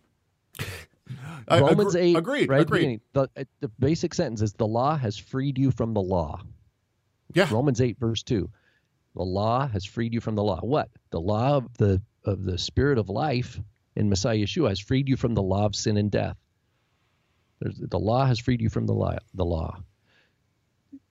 [1.51, 2.61] Romans agree- eight, agreed, right?
[2.61, 6.41] at the The, the basic sentence is the law has freed you from the law.
[7.35, 8.49] Yeah, Romans 8 verse 2.
[9.17, 10.61] The law has freed you from the law.
[10.61, 10.91] What?
[11.11, 13.59] The law of the of the spirit of life
[13.97, 16.37] in Messiah Yeshua has freed you from the law of sin and death.
[17.61, 19.83] There's, the law has freed you from the law, the law.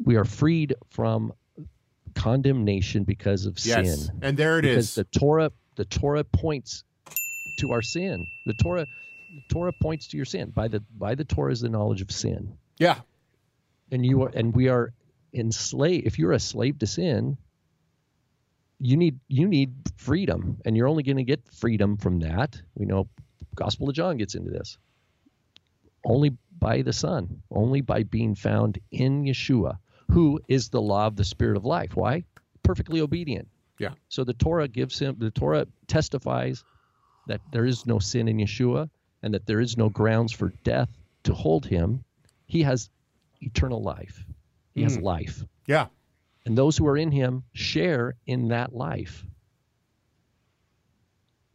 [0.03, 1.33] We are freed from
[2.15, 4.05] condemnation because of Yes.
[4.05, 4.19] sin.
[4.21, 4.95] And there it because is.
[4.95, 6.83] the Torah the Torah points
[7.57, 8.27] to our sin.
[8.45, 8.85] The Torah
[9.33, 10.49] the Torah points to your sin.
[10.51, 12.57] By the by the Torah is the knowledge of sin.
[12.77, 12.99] yeah.
[13.91, 14.93] And you are and we are
[15.33, 17.37] enslaved if you're a slave to sin,
[18.79, 20.57] you need you need freedom.
[20.65, 22.61] And you're only going to get freedom from that.
[22.75, 23.07] We know
[23.55, 24.77] Gospel of John gets into this.
[26.05, 29.77] Only by the Son, only by being found in Yeshua,
[30.11, 31.95] who is the law of the Spirit of life.
[31.95, 32.23] Why?
[32.63, 33.47] Perfectly obedient.
[33.79, 33.93] Yeah.
[34.09, 36.63] So the Torah gives him, the Torah testifies
[37.27, 38.89] that there is no sin in Yeshua
[39.23, 40.89] and that there is no grounds for death
[41.23, 42.03] to hold him.
[42.45, 42.89] He has
[43.41, 44.25] eternal life.
[44.73, 45.03] He has mm.
[45.03, 45.43] life.
[45.65, 45.87] Yeah.
[46.45, 49.25] And those who are in him share in that life.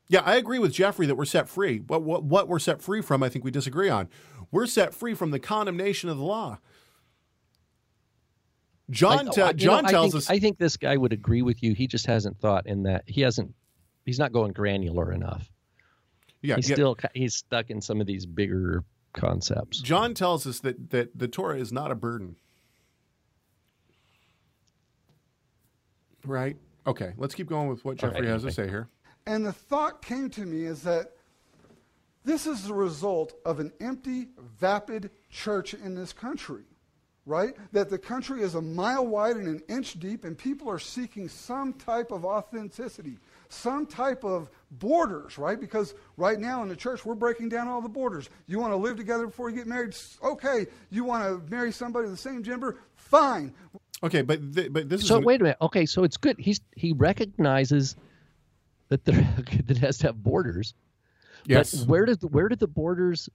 [0.08, 1.78] Yeah, I agree with Jeffrey that we're set free.
[1.78, 4.08] But what, what we're set free from, I think we disagree on.
[4.52, 6.58] We're set free from the condemnation of the law.
[8.90, 10.30] John, I- te- I- you know, John I tells think, us.
[10.30, 11.74] I think this guy would agree with you.
[11.74, 13.04] He just hasn't thought in that.
[13.06, 13.54] He hasn't.
[14.04, 15.50] He's not going granular enough.
[16.42, 16.76] yeah, He's yeah.
[16.76, 19.80] still he's stuck in some of these bigger concepts.
[19.80, 22.36] John tells us that, that the Torah is not a burden.
[26.24, 26.56] Right?
[26.86, 28.88] Okay, let's keep going with what Jeffrey right, has to say here.
[29.26, 31.12] And the thought came to me is that
[32.24, 36.64] this is the result of an empty, vapid church in this country,
[37.26, 37.54] right?
[37.72, 41.28] That the country is a mile wide and an inch deep, and people are seeking
[41.28, 45.60] some type of authenticity, some type of borders, right?
[45.60, 48.30] Because right now in the church, we're breaking down all the borders.
[48.46, 49.96] You want to live together before you get married?
[50.22, 50.66] Okay.
[50.90, 52.78] You want to marry somebody of the same gender?
[52.94, 53.52] Fine.
[54.02, 55.58] Okay, but th- but this is So wait a minute.
[55.60, 56.36] Okay, so it's good.
[56.38, 57.96] He's he recognizes
[58.88, 59.26] that there
[59.66, 60.74] that has to have borders.
[61.44, 61.74] yes.
[61.74, 63.28] But where did where did the borders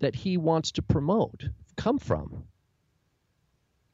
[0.00, 1.44] that he wants to promote
[1.76, 2.44] come from?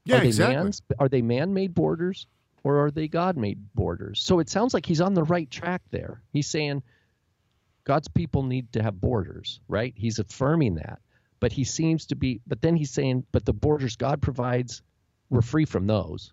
[0.09, 0.57] Yeah, are they exactly.
[0.57, 2.27] man's are they man-made borders
[2.65, 4.21] or are they God-made borders?
[4.21, 6.23] So it sounds like he's on the right track there.
[6.33, 6.83] He's saying
[7.85, 9.95] God's people need to have borders, right?
[9.97, 11.01] He's affirming that.
[11.41, 14.83] But he seems to be but then he's saying but the borders God provides
[15.31, 16.33] we're free from those.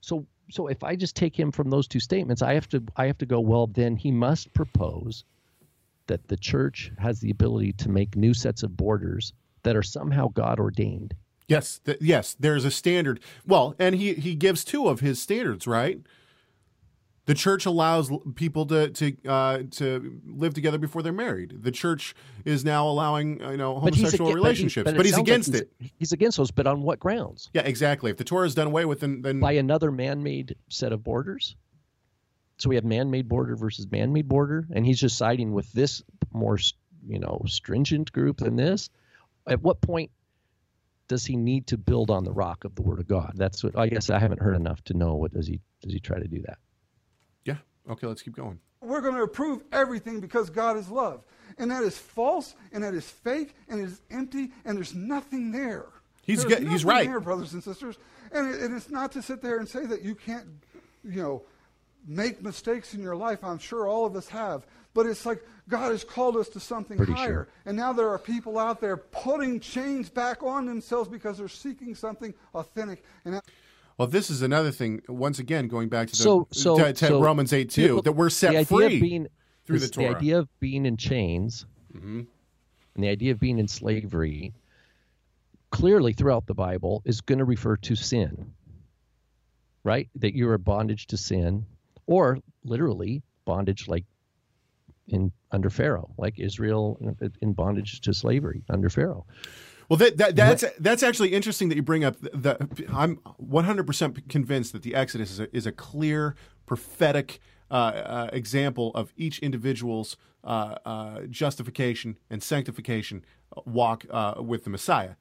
[0.00, 3.06] So so if I just take him from those two statements, I have to I
[3.06, 5.24] have to go well then he must propose
[6.06, 10.28] that the church has the ability to make new sets of borders that are somehow
[10.28, 11.14] God ordained.
[11.48, 12.36] Yes, th- yes.
[12.38, 13.20] There's a standard.
[13.46, 16.00] Well, and he he gives two of his standards, right?
[17.26, 21.62] The church allows people to to uh, to live together before they're married.
[21.62, 25.04] The church is now allowing uh, you know But homosexual aga- but he- relationships, but,
[25.04, 25.92] he's sounds like against he's- it.
[25.98, 27.50] He's against those, but on what grounds?
[27.52, 28.10] Yeah, exactly.
[28.10, 31.56] If the Torah is done away with, then, then By another man-made set of borders.
[32.58, 36.58] So we have man-made border versus man-made border, and he's just siding with this more,
[37.06, 38.88] you know, stringent group than this.
[39.48, 40.10] At what point
[41.08, 43.32] does he need to build on the rock of the Word of God?
[43.36, 45.14] That's what I guess I haven't heard enough to know.
[45.14, 46.58] What does he does he try to do that?
[47.44, 47.56] yeah.
[47.88, 48.58] Okay, let's keep going.
[48.80, 51.24] We're going to approve everything because God is love.
[51.58, 55.50] And that is false, and that is fake, and it is empty, and there's nothing
[55.52, 55.86] there.
[56.22, 57.08] He's There's get- he's right.
[57.08, 57.96] there, brothers and sisters.
[58.32, 60.46] And, it, and it's not to sit there and say that you can't,
[61.04, 61.42] you know,
[62.06, 63.42] make mistakes in your life.
[63.42, 64.66] I'm sure all of us have.
[64.94, 67.26] But it's like God has called us to something Pretty higher.
[67.28, 67.48] sure.
[67.66, 71.94] And now there are people out there putting chains back on themselves because they're seeking
[71.94, 73.04] something authentic.
[73.24, 73.44] And that,
[73.98, 75.02] Well, this is another thing.
[75.08, 78.02] Once again, going back to the So so, to, to so Romans eight two, people-
[78.02, 79.26] that we're set the idea free of being,
[79.66, 80.08] through the Torah.
[80.10, 82.20] The idea of being in chains Mm-hmm.
[82.94, 84.52] and the idea of being in slavery
[85.70, 88.52] clearly throughout the Bible is going to refer to sin,
[89.82, 90.08] right?
[90.16, 91.66] That you're a bondage to sin,
[92.06, 94.04] or literally bondage like
[95.08, 96.98] in under Pharaoh, like Israel
[97.40, 99.24] in bondage to slavery under Pharaoh.
[99.88, 102.20] Well, that, that that's that's actually interesting that you bring up.
[102.20, 106.34] The, I'm 100 percent convinced that the Exodus is a, is a clear
[106.66, 107.38] prophetic
[107.70, 113.24] uh, uh, example of each individual's uh, uh, justification and sanctification
[113.64, 115.14] walk uh, with the Messiah.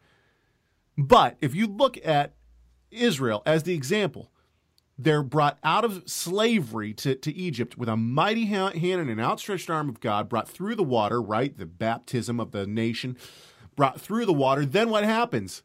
[0.98, 2.34] But if you look at
[2.90, 4.32] Israel as the example,
[4.98, 9.70] they're brought out of slavery to, to Egypt with a mighty hand and an outstretched
[9.70, 11.56] arm of God, brought through the water, right?
[11.58, 13.18] The baptism of the nation,
[13.76, 14.66] brought through the water.
[14.66, 15.64] Then what happens?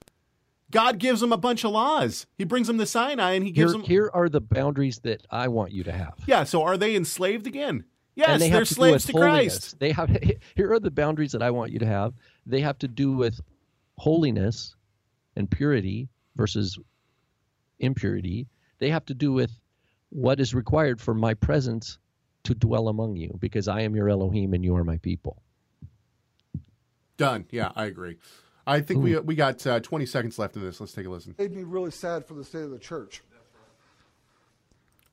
[0.71, 2.27] God gives them a bunch of laws.
[2.39, 3.83] He brings them to Sinai and he Here, gives them.
[3.83, 6.15] here are the boundaries that I want you to have.
[6.27, 7.85] Yeah, so are they enslaved again?
[8.15, 9.59] Yes, they they're to slaves to holiness.
[9.59, 9.81] Christ.
[9.81, 10.11] They have
[10.57, 12.15] here are the boundaries that I want you to have.
[12.47, 13.41] They have to do with
[13.97, 14.77] holiness
[15.37, 16.79] and purity versus
[17.79, 18.47] impurity.
[18.81, 19.53] They have to do with
[20.09, 21.99] what is required for my presence
[22.45, 25.43] to dwell among you, because I am your Elohim and you are my people.
[27.17, 27.47] Done.
[27.51, 28.17] Yeah, I agree.
[28.67, 30.81] I think we we got uh, 20 seconds left in this.
[30.81, 31.35] Let's take a listen.
[31.39, 33.23] It made me really sad for the state of the church.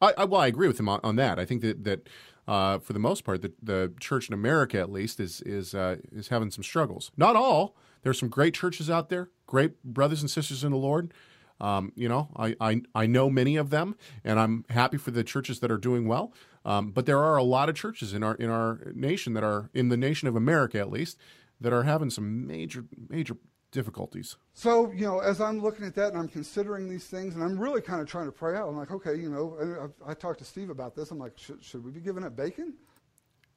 [0.01, 1.39] I, I well, I agree with him on, on that.
[1.39, 2.09] I think that that
[2.47, 5.97] uh, for the most part, the, the church in America, at least, is is uh,
[6.11, 7.11] is having some struggles.
[7.17, 7.75] Not all.
[8.03, 11.13] There's some great churches out there, great brothers and sisters in the Lord.
[11.59, 15.23] Um, you know, I, I I know many of them, and I'm happy for the
[15.23, 16.33] churches that are doing well.
[16.65, 19.69] Um, but there are a lot of churches in our in our nation that are
[19.73, 21.17] in the nation of America, at least,
[21.59, 23.37] that are having some major major
[23.71, 24.37] difficulties.
[24.53, 27.59] So, you know, as I'm looking at that and I'm considering these things and I'm
[27.59, 30.39] really kind of trying to pray out, I'm like, okay, you know, I, I talked
[30.39, 31.11] to Steve about this.
[31.11, 32.75] I'm like, should, should we be giving up bacon?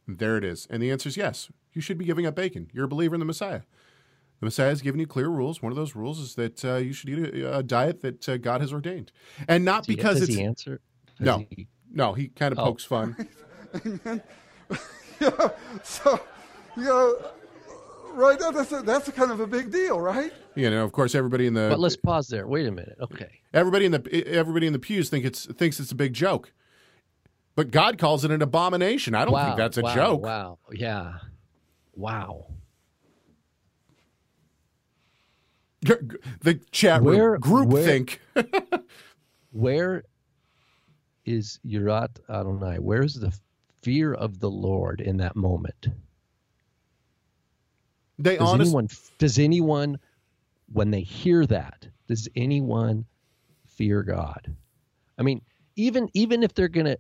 [0.08, 0.66] There it is.
[0.68, 1.50] And the answer is yes.
[1.72, 2.68] You should be giving up bacon.
[2.72, 3.62] You're a believer in the Messiah.
[4.40, 5.60] The Messiah has given you clear rules.
[5.62, 8.36] One of those rules is that uh, you should eat a, a diet that uh,
[8.38, 9.12] God has ordained,
[9.46, 10.80] and not Does he- because does it's he answer?
[11.18, 12.12] Does no, he- no.
[12.14, 12.64] He kind of Oh.
[12.64, 13.16] pokes fun.
[13.84, 14.18] yeah.
[15.82, 16.18] So,
[16.78, 17.14] you know,
[18.14, 20.32] right now, that's a, that's a kind of a big deal, right?
[20.54, 22.46] you know, of course, everybody in the But let's pause there.
[22.46, 22.96] Wait a minute.
[23.02, 23.28] Okay.
[23.52, 26.52] everybody in the everybody in the pews think it's thinks it's a big joke,
[27.54, 29.14] but God calls it an abomination.
[29.14, 29.44] I don't wow.
[29.46, 30.22] think that's a wow, joke.
[30.22, 30.58] Wow.
[30.72, 31.12] Yeah.
[31.94, 32.46] Wow.
[35.82, 38.20] The chat room Where- group where- think.
[39.52, 40.04] Where
[41.24, 42.78] is Yurat Adonai?
[42.78, 43.36] Where's the
[43.82, 45.88] fear of the Lord in that moment?
[48.18, 48.88] they Does honestly anyone
[49.18, 49.98] does anyone
[50.72, 53.06] when they hear that, does anyone
[53.66, 54.54] fear God?
[55.18, 55.40] I mean,
[55.76, 56.96] even even if they're gonna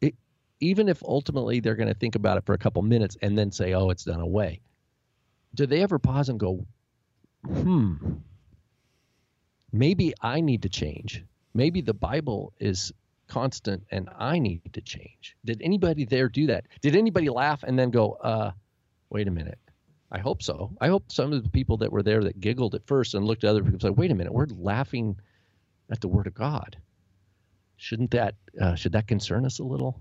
[0.00, 0.14] it,
[0.60, 3.74] even if ultimately they're gonna think about it for a couple minutes and then say,
[3.74, 4.60] Oh, it's done away,
[5.54, 6.66] do they ever pause and go,
[7.46, 7.94] Hmm,
[9.72, 11.24] maybe I need to change.
[11.54, 12.92] Maybe the Bible is
[13.28, 15.36] constant and I need to change.
[15.44, 16.66] Did anybody there do that?
[16.80, 18.52] Did anybody laugh and then go, uh,
[19.10, 19.58] wait a minute?
[20.12, 20.70] I hope so.
[20.80, 23.44] I hope some of the people that were there that giggled at first and looked
[23.44, 25.16] at other people said, wait a minute, we're laughing
[25.90, 26.76] at the word of God.
[27.76, 29.98] Shouldn't that uh, should that concern us a little?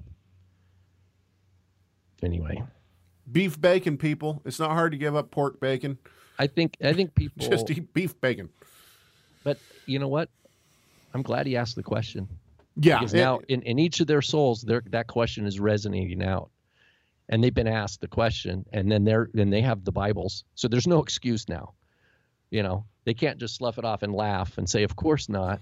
[2.22, 2.62] Anyway,
[3.32, 4.42] beef bacon, people.
[4.46, 5.98] It's not hard to give up pork bacon.
[6.40, 8.50] I think I think people Just eat beef bacon.
[9.44, 10.30] but you know what?
[11.14, 12.28] I'm glad he asked the question.
[12.78, 13.00] Yeah.
[13.00, 16.50] because it- now in, in each of their souls their, that question is resonating out
[17.30, 20.68] and they've been asked the question and then they're then they have the bibles so
[20.70, 21.74] there's no excuse now
[22.50, 25.60] you know they can't just slough it off and laugh and say of course not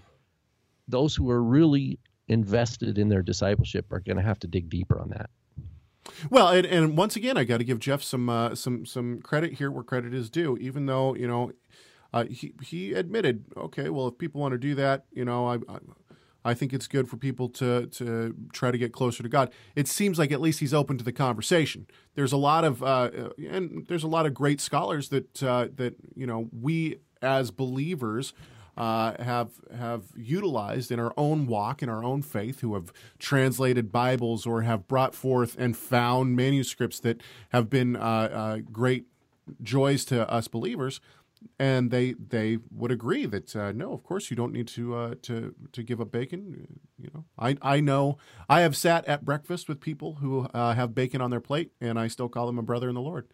[0.88, 5.00] those who are really invested in their discipleship are going to have to dig deeper
[5.00, 5.32] on that
[6.30, 9.54] Well, and, and once again, I got to give Jeff some uh, some some credit
[9.54, 10.58] here where credit is due.
[10.58, 11.52] Even though you know,
[12.14, 15.56] uh, he he admitted, okay, well, if people want to do that, you know, I,
[15.68, 15.80] I
[16.46, 19.52] I think it's good for people to to try to get closer to God.
[19.76, 21.88] It seems like at least he's open to the conversation.
[22.16, 25.96] There's a lot of uh, and there's a lot of great scholars that uh, that
[26.16, 28.34] you know we as believers
[28.80, 33.92] uh, have have utilized in our own walk in our own faith, who have translated
[33.92, 39.06] Bibles or have brought forth and found manuscripts that have been uh, uh, great
[39.62, 41.02] joys to us believers,
[41.58, 45.16] and they they would agree that uh, no, of course you don't need to uh,
[45.24, 46.80] to to give up bacon.
[46.98, 50.96] You know, I I know I have sat at breakfast with people who uh, have
[50.96, 53.28] bacon on their plate, and I still call them a brother in the Lord.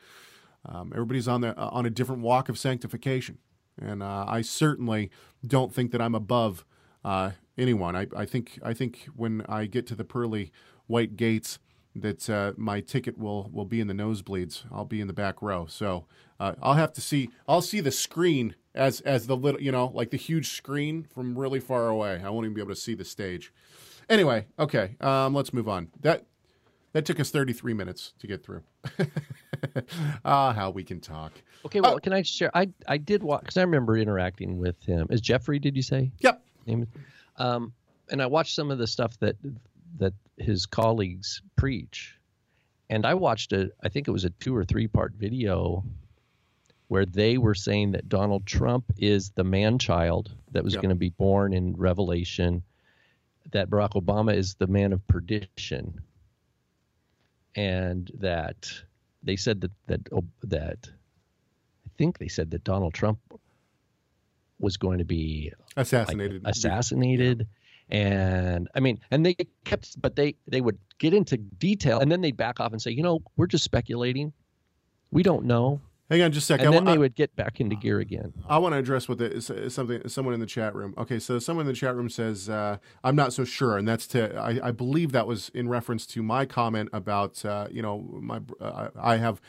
[0.68, 3.38] Um, everybody's on the on a different walk of sanctification,
[3.82, 5.10] and uh, I certainly
[5.46, 6.66] don't think that I'm above
[7.04, 7.96] uh, anyone.
[7.96, 10.52] I, I think I think when I get to the pearly
[10.88, 11.60] white gates,
[11.96, 14.64] that uh, my ticket will will be in the nosebleeds.
[14.72, 16.06] I'll be in the back row, so
[16.40, 17.30] uh, I'll have to see.
[17.48, 21.38] I'll see the screen as as the little, you know, like the huge screen from
[21.38, 22.22] really far away.
[22.24, 23.54] I won't even be able to see the stage.
[24.10, 25.90] Anyway, okay, um, let's move on.
[26.02, 26.26] That
[26.96, 28.64] that took us 33 minutes to get through.
[30.24, 31.32] Ah, how we can talk.
[31.66, 35.08] okay well can i share i i did watch because i remember interacting with him
[35.10, 36.42] is jeffrey did you say Yep.
[36.66, 36.88] name?
[37.38, 37.74] Um,
[38.10, 39.36] and I watched some of the stuff that
[39.98, 42.16] that his colleagues preach,
[42.90, 45.84] and I watched a I think it was a two or three part video
[46.88, 50.82] where they were saying that Donald Trump is the man child that was Yep.
[50.84, 52.64] going to be born in Revelation,
[53.52, 56.02] that Barack Obama is the man of perdition,
[57.56, 58.70] and that
[59.24, 60.02] they said that that
[60.44, 60.90] that
[61.86, 63.20] I think they said that Donald Trump
[64.60, 66.42] was going to be like, Assassinated.
[66.46, 67.48] assassinated.
[67.90, 72.22] And i mean and they kept but they they would get into detail and then
[72.22, 74.34] they'd back off and say you know we're just speculating.
[75.12, 76.68] We don't know Hang on just a second.
[76.68, 78.78] and I then wa- they I- would get back into gear again I want to
[78.80, 80.94] address what the, something someone in the chat room.
[80.98, 84.06] Okay, so someone in the chat room says uh, I'm not so sure, and that's
[84.08, 88.00] to I, I believe that was in reference to my comment about uh, you know
[88.22, 89.42] my uh, I have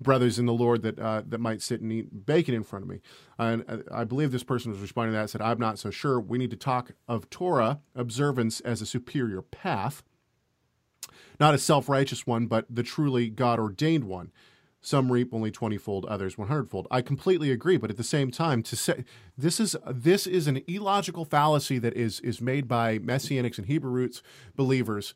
[0.00, 2.88] brothers in the Lord that uh, that might sit and eat bacon in front of
[2.90, 3.00] me.
[3.38, 6.20] And uh, I believe this person was responding to that said, I'm not so sure.
[6.20, 10.02] We need to talk of Torah observance as a superior path,
[11.40, 14.30] not a self righteous one, but the truly God ordained one.
[14.84, 16.88] Some reap only twenty-fold, others one hundredfold.
[16.90, 19.04] I completely agree, but at the same time, to say
[19.38, 23.92] this is this is an illogical fallacy that is is made by messianics and Hebrew
[23.92, 24.22] roots
[24.56, 25.14] believers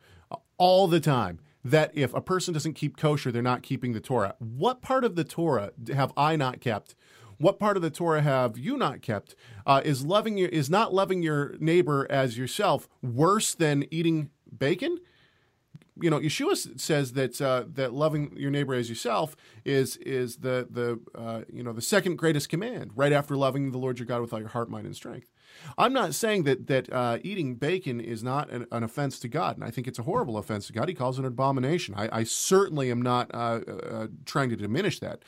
[0.56, 1.40] all the time.
[1.64, 4.36] That if a person doesn't keep kosher, they're not keeping the Torah.
[4.38, 6.94] What part of the Torah have I not kept?
[7.38, 9.34] What part of the Torah have you not kept?
[9.66, 14.98] Uh, is loving your is not loving your neighbor as yourself worse than eating bacon?
[16.00, 19.34] You know, Yeshua says that uh, that loving your neighbor as yourself
[19.64, 23.78] is is the the uh, you know the second greatest command, right after loving the
[23.78, 25.30] Lord your God with all your heart, mind, and strength.
[25.78, 29.56] I'm not saying that that uh, eating bacon is not an, an, offense to God,
[29.56, 30.88] and I think it's a horrible offense to God.
[30.88, 31.94] He calls it an abomination.
[31.96, 35.22] I, I certainly am not uh, uh, trying to diminish that.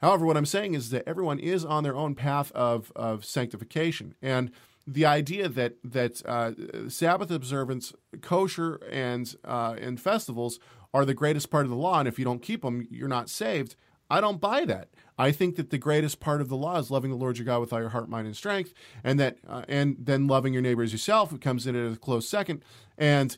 [0.00, 4.14] However, what I'm saying is that everyone is on their own path of of sanctification,
[4.22, 4.52] and
[4.86, 6.52] the idea that that uh,
[6.88, 10.58] Sabbath observance, kosher, and uh, and festivals
[10.92, 13.28] are the greatest part of the law, and if you don't keep them, you're not
[13.28, 13.76] saved.
[14.10, 14.90] I don't buy that.
[15.18, 17.60] I think that the greatest part of the law is loving the Lord your God
[17.60, 20.82] with all your heart, mind, and strength, and that uh, and then loving your neighbor
[20.82, 22.62] as yourself, who comes in at a close second.
[22.98, 23.36] And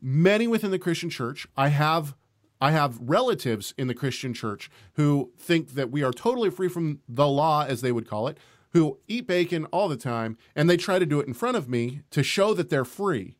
[0.00, 2.14] many within the Christian church, I have
[2.60, 7.00] I have relatives in the Christian church who think that we are totally free from
[7.08, 8.38] the law, as they would call it,
[8.76, 11.66] who eat bacon all the time and they try to do it in front of
[11.66, 13.36] me to show that they're free.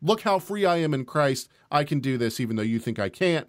[0.00, 1.48] Look how free I am in Christ.
[1.68, 3.48] I can do this even though you think I can't.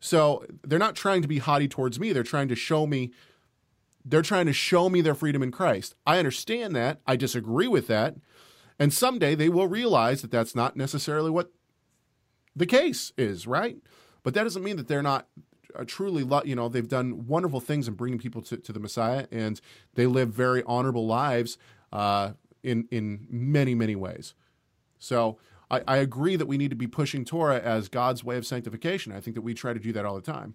[0.00, 2.12] So they're not trying to be haughty towards me.
[2.12, 3.12] They're trying to show me
[4.06, 5.94] they're trying to show me their freedom in Christ.
[6.06, 7.00] I understand that.
[7.06, 8.16] I disagree with that.
[8.78, 11.52] And someday they will realize that that's not necessarily what
[12.56, 13.78] the case is, right?
[14.22, 15.26] But that doesn't mean that they're not
[15.74, 19.26] are truly, you know, they've done wonderful things in bringing people to, to the Messiah,
[19.30, 19.60] and
[19.94, 21.58] they live very honorable lives
[21.92, 24.34] uh, in in many many ways.
[24.98, 25.38] So
[25.70, 29.12] I, I agree that we need to be pushing Torah as God's way of sanctification.
[29.12, 30.54] I think that we try to do that all the time.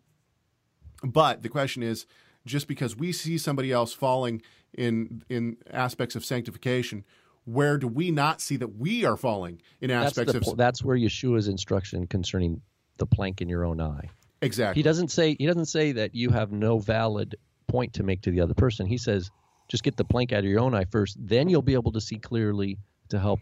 [1.04, 2.06] But the question is,
[2.46, 4.42] just because we see somebody else falling
[4.74, 7.04] in in aspects of sanctification,
[7.46, 10.58] where do we not see that we are falling in aspects that's of?
[10.58, 12.62] That's where Yeshua's instruction concerning
[12.98, 14.10] the plank in your own eye.
[14.42, 14.80] Exactly.
[14.80, 17.36] He doesn't say he doesn't say that you have no valid
[17.68, 18.86] point to make to the other person.
[18.86, 19.30] He says
[19.68, 22.02] just get the plank out of your own eye first, then you'll be able to
[22.02, 22.78] see clearly
[23.10, 23.40] to help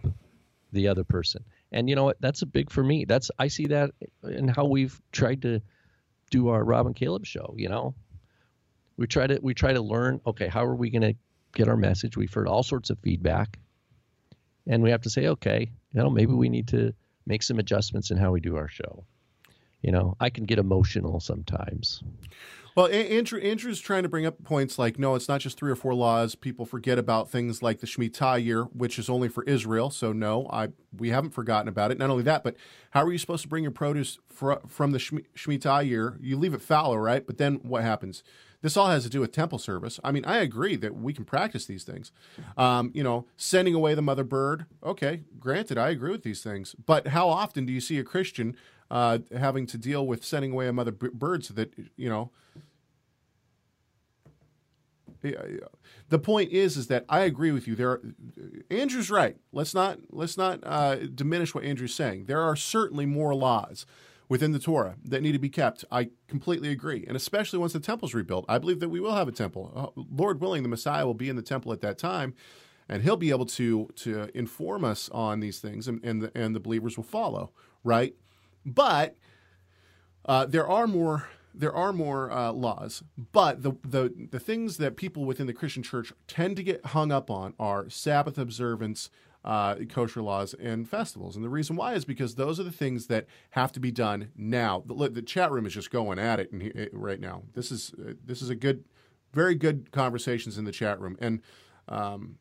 [0.74, 1.44] the other person.
[1.72, 2.18] And you know what?
[2.20, 3.06] That's a big for me.
[3.06, 3.92] That's I see that
[4.24, 5.62] in how we've tried to
[6.30, 7.54] do our Rob and Caleb show.
[7.58, 7.96] You know,
[8.98, 10.22] we try to we try to learn.
[10.26, 11.16] Okay, how are we going to
[11.54, 12.18] get our message?
[12.18, 13.58] We've heard all sorts of feedback,
[14.66, 16.94] and we have to say, okay, you know, maybe we need to
[17.26, 19.04] make some adjustments in how we do our show
[19.82, 22.04] you know, I can get emotional sometimes.
[22.78, 25.76] Well, Andrew Andrew's trying to bring up points like no, it's not just three or
[25.76, 26.36] four laws.
[26.36, 29.90] People forget about things like the Shemitah year, which is only for Israel.
[29.90, 31.98] So no, I we haven't forgotten about it.
[31.98, 32.56] Not only that, but
[32.92, 36.20] how are you supposed to bring your produce fr- from the Shemitah year?
[36.22, 37.26] You leave it fallow, right?
[37.26, 38.22] But then what happens?
[38.62, 40.00] This all has to do with temple service.
[40.04, 42.12] I mean, I agree that we can practice these things.
[42.58, 44.66] Um, you know, sending away the mother bird.
[44.84, 46.76] Okay, granted, I agree with these things.
[46.86, 48.56] But how often do you see a Christian
[48.90, 52.32] uh, having to deal with sending away a mother b- bird so that you know
[56.10, 57.76] the point is is that I agree with you.
[57.76, 58.02] There, are,
[58.70, 59.38] Andrew's right.
[59.52, 62.26] Let's not let's not uh, diminish what Andrew's saying.
[62.26, 63.86] There are certainly more laws
[64.30, 65.86] within the Torah that need to be kept.
[65.92, 69.28] I completely agree, and especially once the temple's rebuilt, I believe that we will have
[69.28, 69.72] a temple.
[69.98, 72.34] Uh, Lord willing, the Messiah will be in the temple at that time,
[72.88, 76.56] and he'll be able to to inform us on these things, and and the, and
[76.56, 77.52] the believers will follow.
[77.84, 78.16] Right.
[78.68, 79.16] But
[80.26, 83.02] uh, there are more there are more uh, laws,
[83.32, 87.12] but the, the the things that people within the Christian church tend to get hung
[87.12, 89.10] up on are Sabbath observance,
[89.44, 91.36] uh, kosher laws, and festivals.
[91.36, 94.32] And the reason why is because those are the things that have to be done
[94.36, 94.84] now.
[94.86, 97.44] The, the chat room is just going at it in, right now.
[97.54, 98.84] This is uh, this is a good,
[99.34, 101.42] very good conversations in the chat room, and
[101.88, 102.36] um,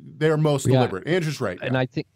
[0.00, 0.72] they are most yeah.
[0.72, 1.06] deliberate.
[1.06, 2.06] Andrew's right, and I think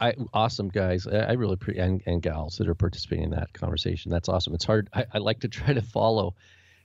[0.00, 1.06] I, awesome guys.
[1.06, 4.10] I, really pre- and, and gals that are participating in that conversation.
[4.10, 4.54] That's awesome.
[4.54, 4.88] It's hard.
[4.94, 6.34] I, I, like to try to follow,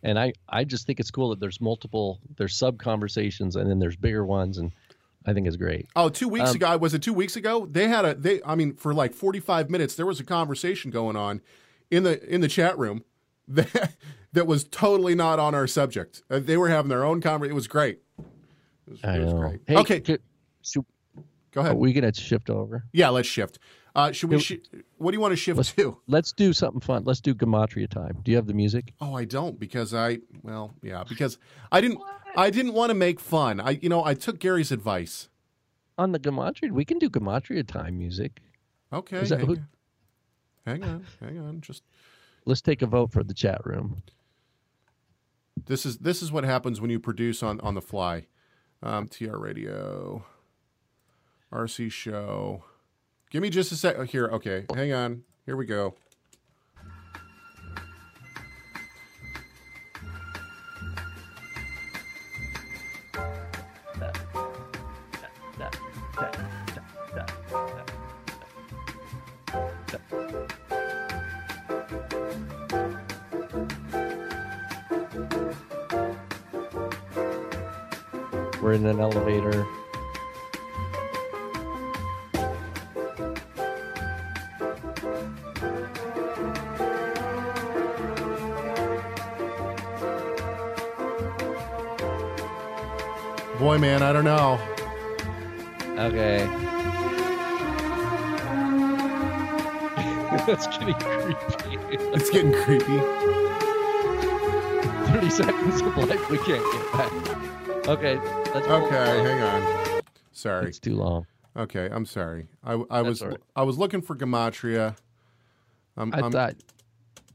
[0.03, 3.79] and I I just think it's cool that there's multiple there's sub conversations and then
[3.79, 4.71] there's bigger ones, and
[5.25, 5.87] I think it's great.
[5.95, 7.65] Oh, two weeks um, ago was it two weeks ago?
[7.65, 8.41] They had a they.
[8.45, 11.41] I mean, for like 45 minutes, there was a conversation going on
[11.89, 13.03] in the in the chat room
[13.47, 13.93] that
[14.33, 16.21] that was totally not on our subject.
[16.29, 17.51] Uh, they were having their own conversation.
[17.51, 17.99] It was great.
[18.19, 19.39] It was, I it was know.
[19.39, 19.61] great.
[19.67, 20.19] Hey, okay.
[20.61, 20.85] should,
[21.55, 21.71] Go ahead.
[21.71, 22.83] Are we going to shift over?
[22.91, 23.57] Yeah, let's shift.
[23.95, 24.39] Uh, should we?
[24.39, 24.57] Sh-
[24.97, 25.97] what do you want to shift Let's to?
[26.05, 27.05] let's do something fun.
[27.05, 28.19] Let's do gematria time.
[28.23, 28.93] Do you have the music?
[28.99, 31.37] Oh, I don't because I well, yeah, because
[31.71, 32.01] I didn't
[32.35, 33.61] I didn't want to make fun.
[33.61, 35.29] I you know I took Gary's advice.
[35.97, 38.41] On the gematria, we can do gematria time music.
[38.91, 39.67] Okay, hang, who- on.
[40.65, 41.61] hang on, hang on.
[41.61, 41.83] Just
[42.45, 44.03] Let's take a vote for the chat room.
[45.67, 48.27] this is this is what happens when you produce on on the fly.
[48.83, 50.25] Um, TR Radio,
[51.51, 52.63] RC Show.
[53.29, 53.95] Give me just a sec.
[53.97, 55.23] oh, Here, okay, hang on.
[55.45, 55.95] Here we go.
[78.61, 79.67] We're in an elevator.
[93.65, 94.59] Boy, man, I don't know.
[95.97, 96.45] Okay.
[100.45, 101.35] That's getting creepy.
[102.13, 102.85] It's getting creepy.
[105.13, 107.11] 30 seconds of life we can't get back.
[107.87, 108.17] Okay.
[108.53, 108.85] Let's roll.
[108.85, 110.01] Okay, hang on.
[110.31, 110.67] Sorry.
[110.67, 111.25] It's too long.
[111.57, 112.47] Okay, I'm sorry.
[112.63, 113.39] I, I was all right.
[113.55, 114.95] I was looking for gematria.
[115.97, 116.53] I'm, I I'm- thought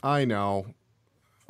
[0.05, 0.66] I know.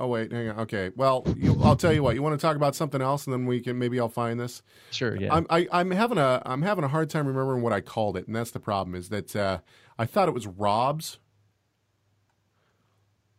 [0.02, 0.60] Oh wait, hang on.
[0.60, 2.14] Okay, well, you, I'll tell you what.
[2.14, 4.62] You want to talk about something else, and then we can maybe I'll find this.
[4.90, 5.34] sure, yeah.
[5.34, 8.26] I'm I, I'm having a I'm having a hard time remembering what I called it,
[8.26, 8.94] and that's the problem.
[8.94, 9.58] Is that uh,
[9.98, 11.18] I thought it was Rob's,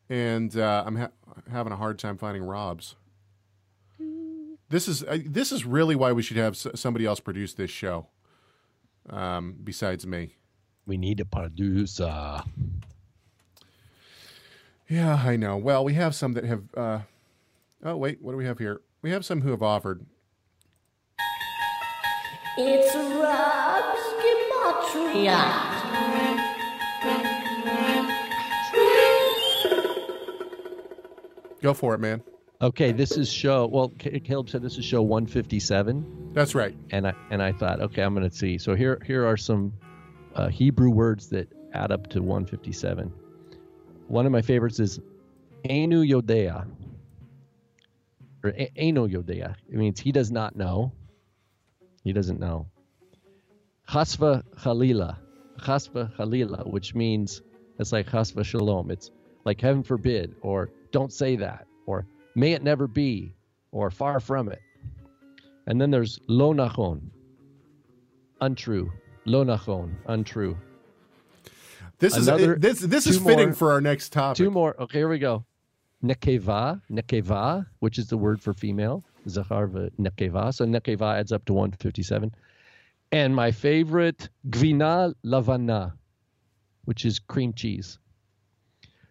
[0.10, 1.10] and uh, I'm ha-
[1.52, 2.96] having a hard time finding Rob's.
[4.70, 7.72] This is uh, this is really why we should have s- somebody else produce this
[7.72, 8.08] show,
[9.10, 10.36] um, besides me.
[10.86, 12.44] we need a producer.
[14.92, 15.56] Yeah, I know.
[15.56, 16.64] Well, we have some that have.
[16.76, 17.00] Uh,
[17.82, 18.82] oh wait, what do we have here?
[19.02, 20.06] We have some who have offered.
[22.58, 25.72] It's Rob's Gematria.
[31.62, 32.22] Go for it, man.
[32.62, 33.68] Okay, this is show.
[33.68, 36.76] Well, Caleb said this is show 157, That's right.
[36.90, 38.58] and I and I thought, okay, I'm going to see.
[38.58, 39.72] So here here are some
[40.36, 43.14] uh, Hebrew words that add up to 157.
[44.12, 45.00] One of my favorites is
[45.64, 46.68] Enu Yodea,
[48.44, 49.56] or A- Eno Yodea.
[49.70, 50.92] It means he does not know.
[52.04, 52.68] He doesn't know.
[53.88, 55.16] Chasva Chalila,
[55.62, 57.42] Chasva Chalila, which means
[57.80, 58.92] it's like Chasva Shalom.
[58.92, 59.12] It's
[59.46, 62.06] like heaven forbid, or don't say that, or
[62.36, 63.34] may it never be,
[63.72, 64.60] or far from it.
[65.68, 67.00] And then there's Lo Nachon,
[68.42, 68.92] untrue.
[69.24, 70.58] Lo Nachon, untrue.
[72.02, 74.38] This is Another- this this is fitting more- for our next topic.
[74.38, 74.76] Two more.
[74.82, 75.46] Okay, here we go.
[76.04, 79.04] Nekeva, nekeva, which is the word for female.
[79.30, 80.52] Zachar nekeva.
[80.52, 82.34] So nekeva adds up to 157.
[83.12, 85.94] And my favorite, gvina lavana,
[86.86, 88.00] which is cream cheese.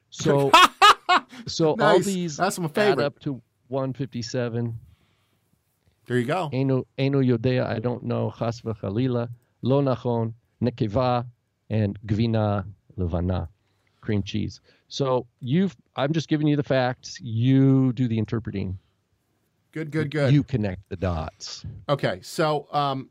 [0.08, 0.50] So,
[1.46, 4.76] so all these That's my add up to 157.
[6.06, 6.50] There you go.
[6.52, 8.32] Enu Enu Yodea, I don't know.
[8.36, 9.28] Chasva Chalila,
[9.62, 11.24] Lo Nachon, Nekeva,
[11.68, 12.64] and Gvina
[13.00, 13.48] Levana,
[14.00, 14.60] cream cheese.
[14.88, 17.18] So you've, I'm just giving you the facts.
[17.20, 18.78] You do the interpreting.
[19.72, 20.32] Good, good, good.
[20.32, 21.64] You connect the dots.
[21.88, 23.08] Okay, so um,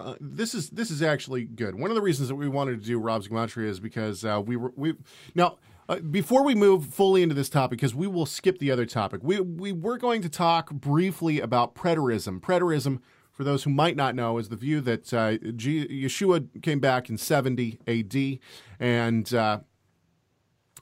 [0.00, 1.76] uh, this is this is actually good.
[1.76, 4.56] One of the reasons that we wanted to do Rob's Gematria is because uh, we
[4.56, 4.94] were we
[5.34, 5.58] now
[5.88, 9.20] uh, before we move fully into this topic, because we will skip the other topic.
[9.22, 12.40] We we were going to talk briefly about preterism.
[12.40, 13.00] Preterism,
[13.40, 17.08] for those who might not know, is the view that uh, G- Yeshua came back
[17.08, 18.38] in 70 A.D.
[18.78, 19.60] and uh,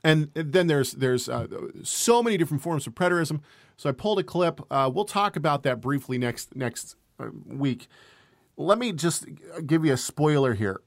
[0.03, 1.47] and then there's there's uh,
[1.85, 3.43] so many different forms of preterism.
[3.77, 4.61] So I pulled a clip.
[4.73, 7.87] Uh, we'll talk about that briefly next next uh, week.
[8.57, 9.27] Let me just
[9.65, 10.81] give you a spoiler here.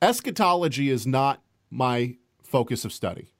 [0.00, 3.33] Eschatology is not my focus of study.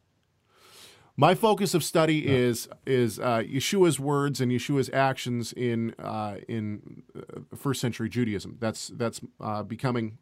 [1.16, 7.04] My focus of study is is uh, Yeshua's words and Yeshua's actions in uh, in
[7.16, 8.56] uh, first century Judaism.
[8.58, 10.18] That's that's uh, becoming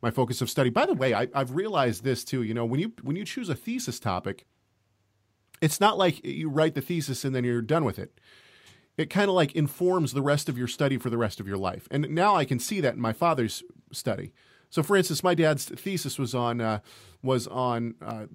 [0.00, 0.68] my focus of study.
[0.68, 2.42] By the way, I, I've realized this too.
[2.42, 4.46] You know, when you when you choose a thesis topic,
[5.60, 8.18] it's not like you write the thesis and then you're done with it.
[8.96, 11.56] It kind of like informs the rest of your study for the rest of your
[11.56, 11.86] life.
[11.90, 13.62] And now I can see that in my father's
[13.92, 14.32] study.
[14.70, 16.80] So, for instance, my dad's thesis was on uh,
[17.22, 18.26] was on uh,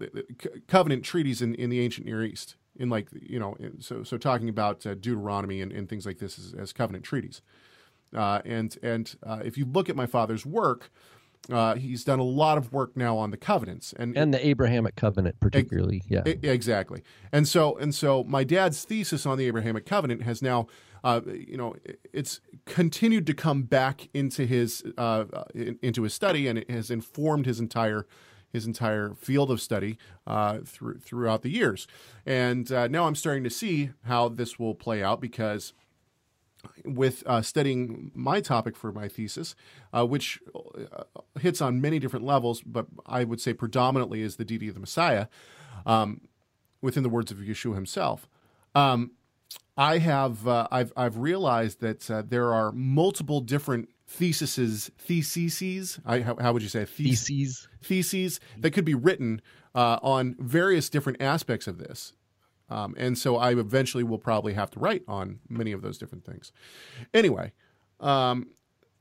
[0.67, 4.17] covenant treaties in, in the ancient Near East, in like you know, in- so so
[4.17, 7.41] talking about uh, Deuteronomy and, and things like this as, as covenant treaties.
[8.15, 10.89] Uh, and and uh, if you look at my father's work,
[11.49, 14.95] Uh, he's done a lot of work now on the covenants and and the Abrahamic
[14.95, 16.01] covenant, particularly.
[16.09, 16.23] Yeah.
[16.25, 17.03] I- exactly.
[17.31, 20.67] And so and so my dad's thesis on the Abrahamic covenant has now
[21.03, 21.21] uh,
[21.51, 21.75] you know
[22.13, 25.25] it's continued to come back into his uh,
[25.81, 28.05] into his study and it has informed his entire
[28.51, 31.87] his entire field of study uh, through, throughout the years.
[32.25, 35.73] And uh, now I'm starting to see how this will play out because
[36.83, 39.55] with uh, studying my topic for my thesis,
[39.93, 41.03] uh, which uh,
[41.39, 44.79] hits on many different levels, but I would say predominantly is the deity of the
[44.79, 45.27] Messiah,
[45.85, 46.21] um,
[46.81, 48.27] within the words of Yeshua himself.
[48.75, 49.11] Um,
[49.77, 55.99] I have uh, I've I've realized that uh, there are multiple different theses theses.
[56.05, 56.85] I, how, how would you say?
[56.85, 57.67] Thes- Theses.
[57.83, 59.41] theses that could be written
[59.75, 62.13] uh, on various different aspects of this.
[62.69, 66.25] Um, and so I eventually will probably have to write on many of those different
[66.25, 66.51] things.
[67.13, 67.53] Anyway,
[67.99, 68.47] um,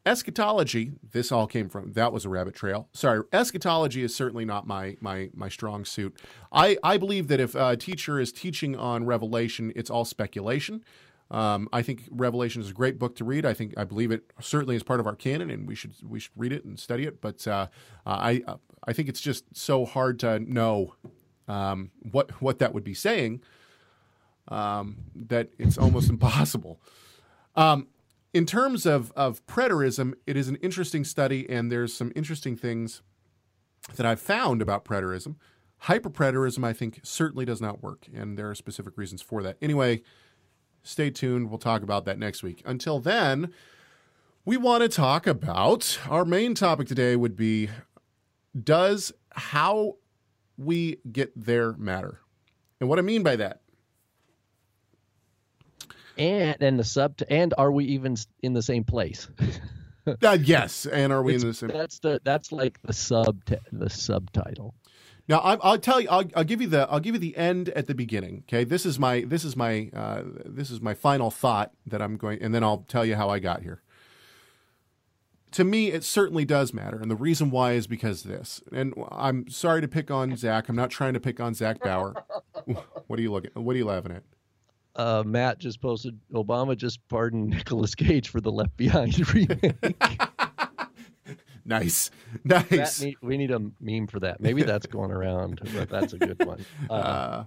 [0.04, 0.92] eschatology.
[1.02, 2.88] This all came from that was a rabbit trail.
[2.92, 6.16] Sorry, eschatology is certainly not my my my strong suit.
[6.52, 10.84] I I believe that if a teacher is teaching on Revelation, it's all speculation.
[11.30, 13.44] Um, I think Revelation is a great book to read.
[13.44, 16.20] I think I believe it certainly is part of our canon, and we should we
[16.20, 17.20] should read it and study it.
[17.20, 17.66] But uh,
[18.06, 18.42] I
[18.84, 20.94] I think it's just so hard to know
[21.48, 23.42] um, what what that would be saying
[24.48, 26.80] um, that it's almost impossible.
[27.56, 27.88] Um,
[28.32, 33.02] in terms of of preterism, it is an interesting study, and there's some interesting things
[33.96, 35.36] that I've found about preterism.
[35.84, 39.56] Hyperpreterism, I think, certainly does not work, and there are specific reasons for that.
[39.60, 40.02] Anyway,
[40.86, 41.50] stay tuned.
[41.50, 42.62] We'll talk about that next week.
[42.64, 43.52] Until then,
[44.44, 47.68] we want to talk about our main topic today would be
[48.58, 49.96] does how
[50.56, 52.20] we get there matter?
[52.80, 53.60] And what I mean by that
[56.16, 59.28] And and the sub and are we even in the same place?
[60.22, 61.68] Uh, yes, and are we in the same?
[61.68, 64.72] That's the that's like the sub the subtitle.
[65.28, 66.08] Now I, I'll tell you.
[66.08, 66.88] I'll, I'll give you the.
[66.90, 68.44] I'll give you the end at the beginning.
[68.48, 68.64] Okay.
[68.64, 69.22] This is my.
[69.22, 69.90] This is my.
[69.94, 73.28] Uh, this is my final thought that I'm going, and then I'll tell you how
[73.28, 73.82] I got here.
[75.52, 78.62] To me, it certainly does matter, and the reason why is because this.
[78.72, 80.68] And I'm sorry to pick on Zach.
[80.68, 82.14] I'm not trying to pick on Zach Bauer.
[83.06, 83.50] what are you looking?
[83.54, 84.22] What are you laughing at?
[84.96, 90.20] Uh, Matt just posted Obama just pardoned Nicolas Cage for the Left Behind remake.
[91.66, 92.10] Nice,
[92.44, 93.02] nice.
[93.02, 94.40] need, we need a meme for that.
[94.40, 96.64] Maybe that's going around, but that's a good one.
[96.88, 97.44] Uh, Uh,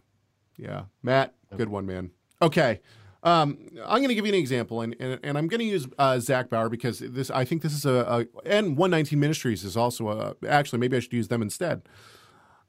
[0.57, 2.11] yeah, Matt, good one, man.
[2.41, 2.81] Okay,
[3.23, 5.87] um, I'm going to give you an example, and and, and I'm going to use
[5.97, 9.77] uh, Zach Bauer because this I think this is a, a and 119 Ministries is
[9.77, 11.83] also a actually maybe I should use them instead.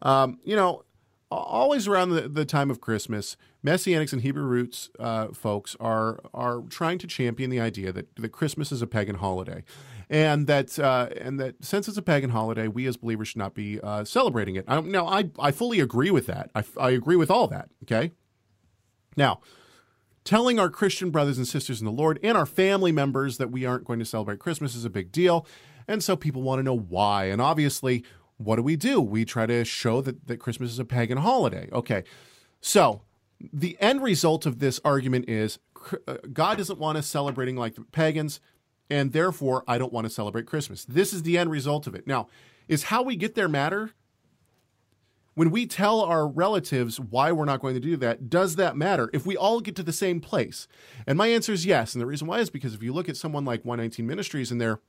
[0.02, 0.84] Um, you know,
[1.30, 6.62] always around the, the time of Christmas, Messianics and Hebrew roots uh, folks are are
[6.68, 9.62] trying to champion the idea that, that Christmas is a pagan holiday,
[10.10, 13.54] and that uh, and that since it's a pagan holiday, we as believers should not
[13.54, 14.64] be uh, celebrating it.
[14.68, 16.50] I don't, now, I I fully agree with that.
[16.54, 17.70] I, I agree with all that.
[17.84, 18.10] Okay.
[19.16, 19.40] Now,
[20.24, 23.64] telling our Christian brothers and sisters in the Lord and our family members that we
[23.64, 25.46] aren't going to celebrate Christmas is a big deal.
[25.86, 27.24] And so people want to know why.
[27.24, 28.04] And obviously,
[28.36, 29.00] what do we do?
[29.00, 31.68] We try to show that, that Christmas is a pagan holiday.
[31.72, 32.04] Okay.
[32.60, 33.02] So
[33.52, 35.58] the end result of this argument is
[36.06, 38.40] uh, God doesn't want us celebrating like the pagans,
[38.90, 40.84] and therefore I don't want to celebrate Christmas.
[40.84, 42.06] This is the end result of it.
[42.06, 42.28] Now,
[42.68, 43.92] is how we get there matter?
[45.34, 49.08] when we tell our relatives why we're not going to do that, does that matter
[49.12, 50.68] if we all get to the same place?
[51.06, 51.94] And my answer is yes.
[51.94, 54.60] And the reason why is because if you look at someone like 119 Ministries and
[54.60, 54.80] their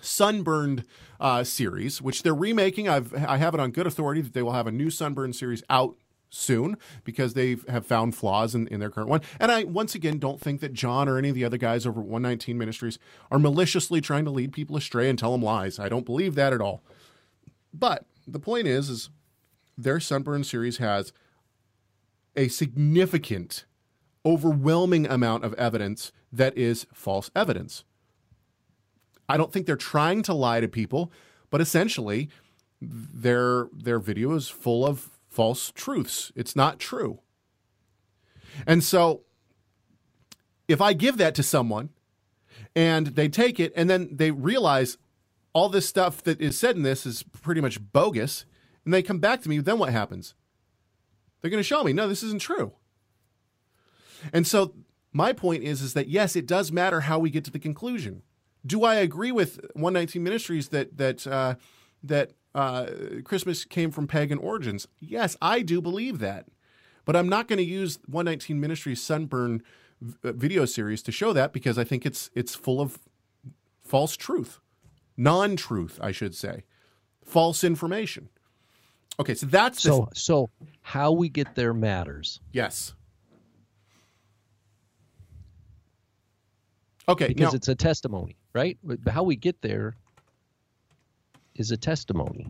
[0.00, 0.84] Sunburned
[1.20, 4.52] uh, series, which they're remaking, I've I have it on good authority that they will
[4.52, 5.96] have a new Sunburned series out
[6.30, 9.22] soon because they have found flaws in, in their current one.
[9.40, 12.00] And I once again don't think that John or any of the other guys over
[12.00, 12.98] at 119 Ministries
[13.30, 15.78] are maliciously trying to lead people astray and tell them lies.
[15.78, 16.82] I don't believe that at all.
[17.72, 19.10] But the point is, is
[19.76, 21.12] their Sunburn series has
[22.36, 23.64] a significant,
[24.24, 27.84] overwhelming amount of evidence that is false evidence.
[29.28, 31.12] I don't think they're trying to lie to people,
[31.50, 32.28] but essentially,
[32.80, 36.32] their their video is full of false truths.
[36.34, 37.20] It's not true.
[38.66, 39.20] And so,
[40.66, 41.90] if I give that to someone
[42.74, 44.98] and they take it and then they realize
[45.52, 48.46] all this stuff that is said in this is pretty much bogus,
[48.84, 50.34] and they come back to me, then what happens?
[51.40, 52.72] They're going to show me, no, this isn't true.
[54.32, 54.74] And so
[55.12, 58.22] my point is, is that yes, it does matter how we get to the conclusion.
[58.66, 61.54] Do I agree with 119 Ministries that that uh,
[62.02, 62.86] that uh,
[63.22, 64.88] Christmas came from pagan origins?
[64.98, 66.46] Yes, I do believe that,
[67.04, 69.62] but I'm not going to use 119 Ministries Sunburn
[70.24, 72.98] uh, video series to show that because I think it's it's full of
[73.84, 74.58] false truth.
[75.16, 76.64] non truth, I should say,
[77.24, 78.28] false information.
[79.20, 80.50] Okay, so that's So so
[80.82, 82.94] how we get there matters yes.
[87.08, 88.76] Okay, because now, it's a testimony, right?
[88.82, 89.96] But How we get there
[91.58, 92.46] is a testimony.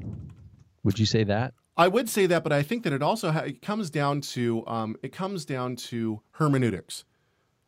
[0.84, 1.54] Would you say that?
[1.76, 4.64] I would say that, but I think that it also ha- it comes down to
[4.66, 7.04] um, it comes down to hermeneutics,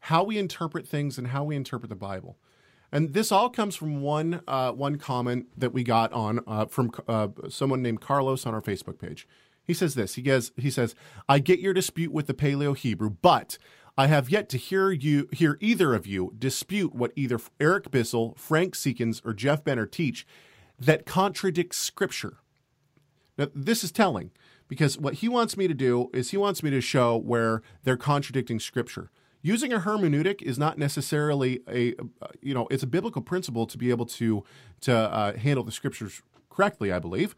[0.01, 2.37] how we interpret things and how we interpret the Bible,
[2.91, 6.91] and this all comes from one uh, one comment that we got on uh, from
[7.07, 9.29] uh, someone named Carlos on our Facebook page.
[9.65, 10.15] He says this.
[10.17, 10.97] He says he says
[11.29, 13.59] I get your dispute with the Paleo Hebrew, but
[13.97, 18.35] I have yet to hear you hear either of you dispute what either Eric Bissell,
[18.37, 20.27] Frank Seekins, or Jeff Benner teach
[20.81, 22.39] that contradicts Scripture.
[23.39, 24.33] Now, this is telling
[24.69, 27.97] because what he wants me to do is he wants me to show where they're
[27.97, 29.11] contradicting scripture.
[29.43, 31.95] Using a hermeneutic is not necessarily a,
[32.43, 34.45] you know, it's a biblical principle to be able to
[34.83, 37.35] to uh, handle the scriptures correctly, I believe.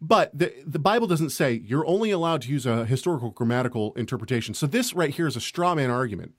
[0.00, 4.54] But the the Bible doesn't say you're only allowed to use a historical grammatical interpretation.
[4.54, 6.32] So this right here is a straw man argument.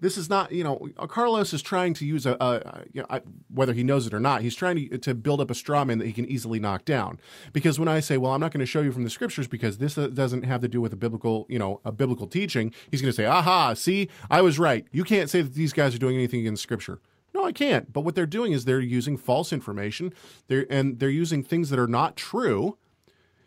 [0.00, 3.20] This is not, you know, Carlos is trying to use a, a you know, I,
[3.52, 5.98] whether he knows it or not, he's trying to, to build up a straw man
[5.98, 7.18] that he can easily knock down.
[7.52, 9.78] Because when I say, well, I'm not going to show you from the scriptures because
[9.78, 13.02] this uh, doesn't have to do with a biblical, you know, a biblical teaching, he's
[13.02, 14.86] going to say, aha, see, I was right.
[14.92, 17.00] You can't say that these guys are doing anything against scripture.
[17.34, 17.92] No, I can't.
[17.92, 20.12] But what they're doing is they're using false information,
[20.46, 22.78] they're, and they're using things that are not true.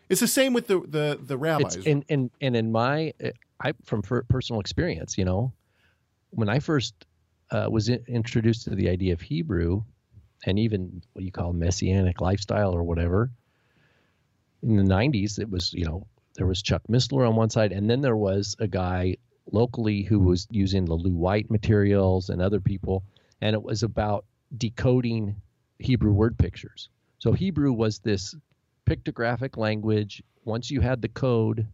[0.08, 1.76] It's the same with the the, the rabbis.
[1.76, 3.30] It's and and and in my uh,
[3.60, 5.52] I from per- personal experience, you know,
[6.32, 6.94] when I first
[7.50, 9.84] uh, was in, introduced to the idea of Hebrew,
[10.44, 13.30] and even what you call messianic lifestyle or whatever,
[14.62, 17.88] in the '90s, it was you know there was Chuck Missler on one side, and
[17.88, 19.16] then there was a guy
[19.50, 23.04] locally who was using the Lou White materials and other people,
[23.40, 24.24] and it was about
[24.56, 25.36] decoding
[25.78, 26.88] Hebrew word pictures.
[27.18, 28.34] So Hebrew was this
[28.86, 30.22] pictographic language.
[30.44, 31.66] Once you had the code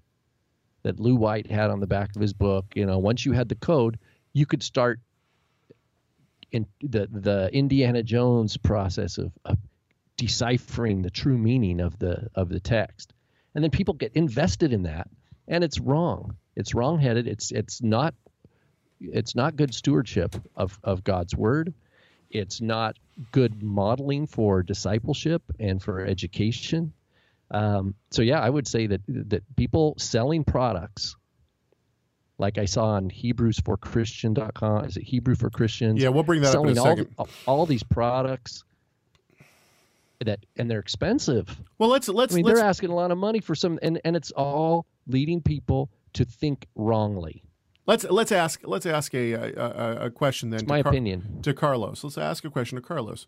[0.82, 3.48] that Lou White had on the back of his book, you know, once you had
[3.48, 3.98] the code,
[4.32, 5.00] you could start
[6.50, 9.58] in the the Indiana Jones process of, of
[10.16, 13.12] deciphering the true meaning of the of the text.
[13.54, 15.08] And then people get invested in that
[15.48, 16.36] and it's wrong.
[16.54, 17.26] It's wrongheaded.
[17.26, 18.14] It's it's not
[19.00, 21.72] it's not good stewardship of, of God's word.
[22.30, 22.96] It's not
[23.32, 26.92] good modeling for discipleship and for education.
[27.50, 31.16] Um, so yeah, I would say that that people selling products
[32.38, 34.84] like I saw on Hebrews for Christian.com.
[34.84, 36.00] Is it Hebrew for Christians?
[36.02, 38.64] Yeah, we'll bring that up in selling a all, the- all these products
[40.24, 41.60] that and they're expensive.
[41.78, 44.00] well, let's let's I mean, let's they're asking a lot of money for some, and
[44.04, 47.42] and it's all leading people to think wrongly.
[47.86, 50.58] let's let's ask let's ask a a, a, a question then.
[50.60, 51.40] It's to my Car- opinion.
[51.42, 52.02] to Carlos.
[52.02, 53.26] Let's ask a question to Carlos.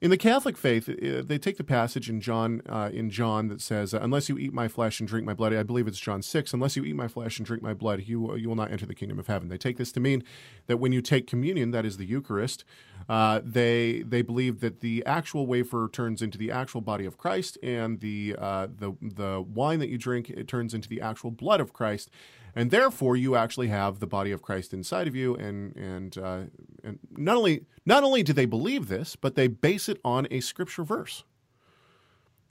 [0.00, 3.60] In the Catholic faith, uh, they take the passage in John uh, in John that
[3.60, 6.52] says, "Unless you eat my flesh and drink my blood," I believe it's John six.
[6.52, 8.94] Unless you eat my flesh and drink my blood, you you will not enter the
[8.94, 9.48] kingdom of heaven.
[9.48, 10.24] They take this to mean
[10.66, 12.64] that when you take communion, that is the Eucharist,
[13.08, 17.56] uh, they they believe that the actual wafer turns into the actual body of Christ,
[17.62, 21.60] and the uh, the the wine that you drink it turns into the actual blood
[21.60, 22.10] of Christ
[22.54, 25.34] and therefore you actually have the body of Christ inside of you.
[25.34, 26.40] And and uh,
[26.82, 30.40] and not only not only do they believe this, but they base it on a
[30.40, 31.24] scripture verse.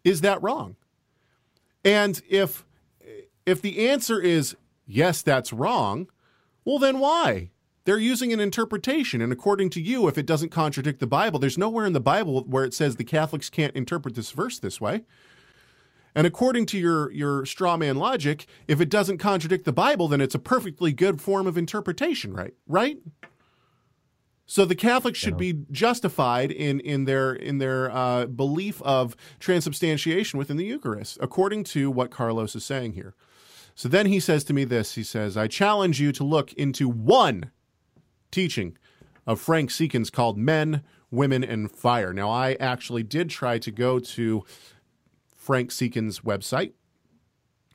[0.04, 0.76] Is that wrong?
[1.86, 2.66] And if
[3.46, 6.10] if the answer is yes, that's wrong,
[6.66, 7.50] well then why?
[7.86, 11.58] They're using an interpretation, and according to you, if it doesn't contradict the Bible, there's
[11.58, 15.04] nowhere in the Bible where it says the Catholics can't interpret this verse this way.
[16.16, 20.22] And according to your your straw man logic, if it doesn't contradict the Bible, then
[20.22, 22.54] it's a perfectly good form of interpretation, right?
[22.68, 23.00] Right?
[24.46, 30.38] So the Catholics should be justified in in their in their uh, belief of transubstantiation
[30.38, 33.16] within the Eucharist, according to what Carlos is saying here.
[33.74, 36.90] So then he says to me this: He says, "I challenge you to look into
[36.90, 37.52] one
[38.32, 38.78] teaching
[39.26, 43.98] of Frank Seekins called Men, Women, and Fire." Now, I actually did try to go
[44.00, 44.44] to
[45.44, 46.72] Frank Seekins' website.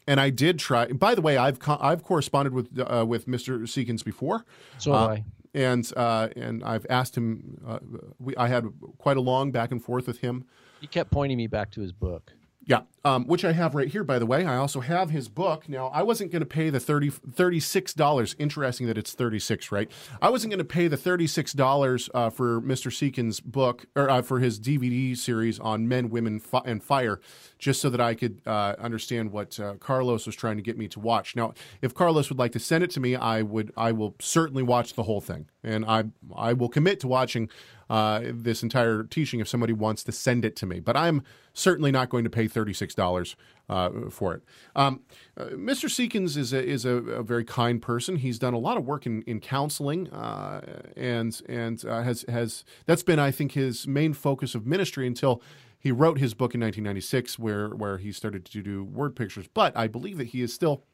[0.06, 0.86] And I did try.
[0.86, 3.60] By the way, I've co- I've corresponded with uh, with Mr.
[3.64, 4.44] Seekins before.
[4.78, 5.24] So have Uh, I.
[5.54, 7.60] And uh, and I've asked him.
[7.66, 7.78] Uh,
[8.18, 8.64] we I had
[8.96, 10.44] quite a long back and forth with him.
[10.80, 12.32] He kept pointing me back to his book.
[12.68, 14.44] Yeah, um, which I have right here, by the way.
[14.44, 15.70] I also have his book.
[15.70, 18.34] Now, I wasn't going to pay the 30, $36.
[18.38, 19.90] Interesting that it's 36 right?
[20.20, 22.92] I wasn't going to pay the $36 uh, for Mr.
[22.92, 27.22] Seekins' book, or uh, for his DVD series on men, women, fi- and fire,
[27.58, 30.88] just so that I could uh, understand what uh, Carlos was trying to get me
[30.88, 31.34] to watch.
[31.34, 33.72] Now, if Carlos would like to send it to me, I would.
[33.78, 36.04] I will certainly watch the whole thing, and I
[36.34, 37.48] I will commit to watching
[37.90, 40.80] uh, this entire teaching if somebody wants to send it to me.
[40.80, 41.22] But I'm
[41.54, 43.34] certainly not going to pay $36
[43.68, 44.42] uh, for it.
[44.76, 45.00] Um,
[45.36, 45.88] uh, Mr.
[45.88, 48.16] Seekins is a, is a, a, very kind person.
[48.16, 52.64] He's done a lot of work in, in counseling, uh, and and uh, has has
[52.86, 55.42] that's been I think his main focus of ministry until
[55.78, 59.48] he wrote his book in 1996, where where he started to do word pictures.
[59.52, 60.84] But I believe that he is still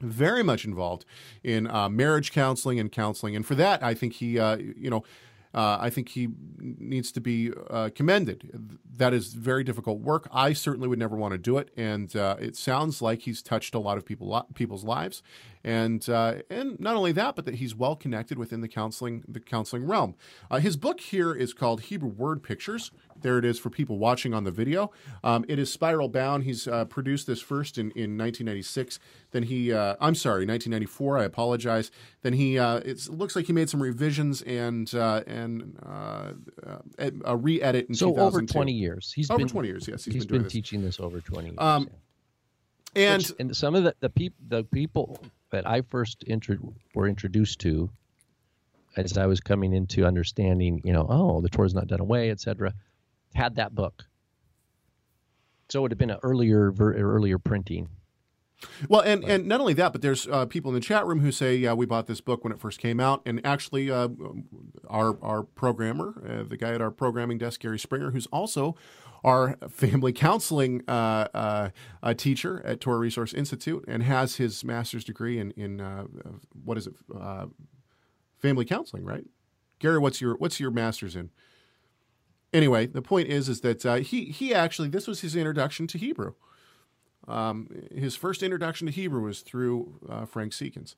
[0.00, 1.04] very much involved
[1.42, 5.04] in uh, marriage counseling and counseling, and for that, I think he, uh, you know,
[5.54, 6.28] uh, I think he
[6.58, 8.78] needs to be uh, commended.
[8.96, 10.28] That is very difficult work.
[10.30, 13.74] I certainly would never want to do it, and uh, it sounds like he's touched
[13.74, 15.22] a lot of people people's lives,
[15.64, 19.40] and uh, and not only that, but that he's well connected within the counseling the
[19.40, 20.14] counseling realm.
[20.50, 22.90] Uh, his book here is called Hebrew Word Pictures.
[23.20, 24.92] There it is for people watching on the video.
[25.24, 26.44] Um, it is spiral bound.
[26.44, 29.00] He's uh, produced this first in, in 1996.
[29.32, 31.18] Then he, I'm sorry, 1994.
[31.18, 31.90] I apologize.
[32.22, 36.32] Then he, it looks like he made some revisions and and uh,
[37.24, 40.26] a re-edit in so over 20 years he's over been 20 years yes he's, he's
[40.26, 41.88] been, been teaching this over 20 years um,
[42.94, 43.14] yeah.
[43.14, 46.56] and Which, and some of the the, peop, the people that I first intro,
[46.94, 47.90] were introduced to
[48.96, 52.74] as I was coming into understanding you know oh the Torah's not done away etc
[53.34, 54.04] had that book
[55.68, 57.88] so it would have been an earlier earlier printing
[58.88, 61.30] well, and, and not only that, but there's uh, people in the chat room who
[61.30, 64.08] say, "Yeah, we bought this book when it first came out." And actually, uh,
[64.88, 68.74] our our programmer, uh, the guy at our programming desk, Gary Springer, who's also
[69.24, 71.70] our family counseling uh,
[72.02, 76.04] uh, teacher at Torah Resource Institute, and has his master's degree in in uh,
[76.64, 76.94] what is it,
[78.38, 79.26] family counseling, right?
[79.78, 81.30] Gary, what's your what's your master's in?
[82.52, 86.34] Anyway, the point is, is that he he actually this was his introduction to Hebrew.
[87.26, 90.94] Um, his first introduction to Hebrew was through uh, Frank Seekins.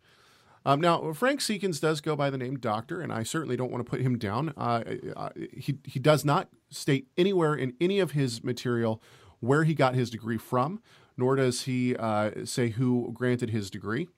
[0.65, 3.85] Um, now, Frank Seekins does go by the name Doctor, and I certainly don't want
[3.85, 4.53] to put him down.
[4.57, 4.83] Uh,
[5.17, 9.03] uh, he, he does not state anywhere in any of his material
[9.41, 10.83] where he got his degree from,
[11.17, 14.09] nor does he uh, say who granted his degree.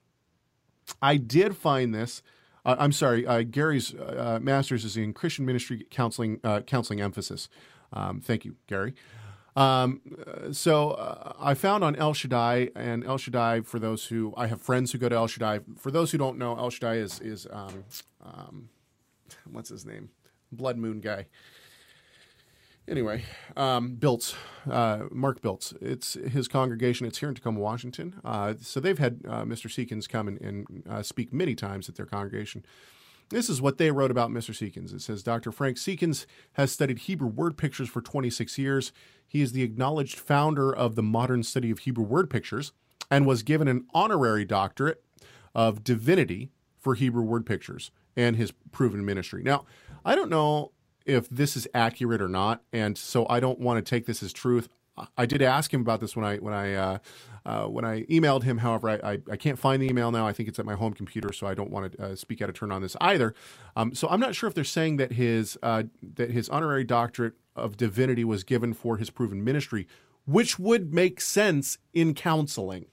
[1.01, 2.21] I did find this.
[2.65, 7.47] Uh, I'm sorry, uh, Gary's uh, master's is in Christian ministry counseling, counseling emphasis.
[7.93, 8.93] Um, thank you, Gary.
[9.55, 10.01] Um,
[10.51, 14.61] so uh, I found on El Shaddai, and El Shaddai, for those who I have
[14.61, 15.59] friends who go to El Shaddai.
[15.77, 17.83] For those who don't know, El Shaddai is is um,
[18.23, 18.69] um,
[19.51, 20.09] what's his name?
[20.51, 21.27] Blood Moon guy.
[22.85, 23.23] Anyway,
[23.55, 24.35] um, Biltz,
[24.69, 25.73] uh, Mark Biltz.
[25.81, 27.07] It's his congregation.
[27.07, 28.19] It's here in Tacoma, Washington.
[28.25, 29.67] Uh, so they've had uh, Mr.
[29.67, 32.65] Seekins come and, and uh, speak many times at their congregation.
[33.33, 34.51] This is what they wrote about Mr.
[34.51, 34.93] Seekins.
[34.93, 35.51] It says Dr.
[35.51, 38.91] Frank Seekins has studied Hebrew word pictures for 26 years.
[39.27, 42.73] He is the acknowledged founder of the modern study of Hebrew word pictures
[43.09, 45.03] and was given an honorary doctorate
[45.55, 49.41] of divinity for Hebrew word pictures and his proven ministry.
[49.41, 49.65] Now,
[50.05, 50.71] I don't know
[51.05, 54.31] if this is accurate or not, and so I don't want to take this as
[54.31, 54.69] truth.
[55.17, 56.97] I did ask him about this when I when I uh,
[57.45, 58.59] uh, when I emailed him.
[58.59, 60.27] However, I, I, I, can't find the email now.
[60.27, 62.49] I think it's at my home computer, so I don't want to uh, speak out
[62.49, 63.33] of turn on this either.
[63.75, 65.83] Um, so I'm not sure if they're saying that his uh,
[66.15, 69.87] that his honorary doctorate of divinity was given for his proven ministry,
[70.25, 72.85] which would make sense in counseling.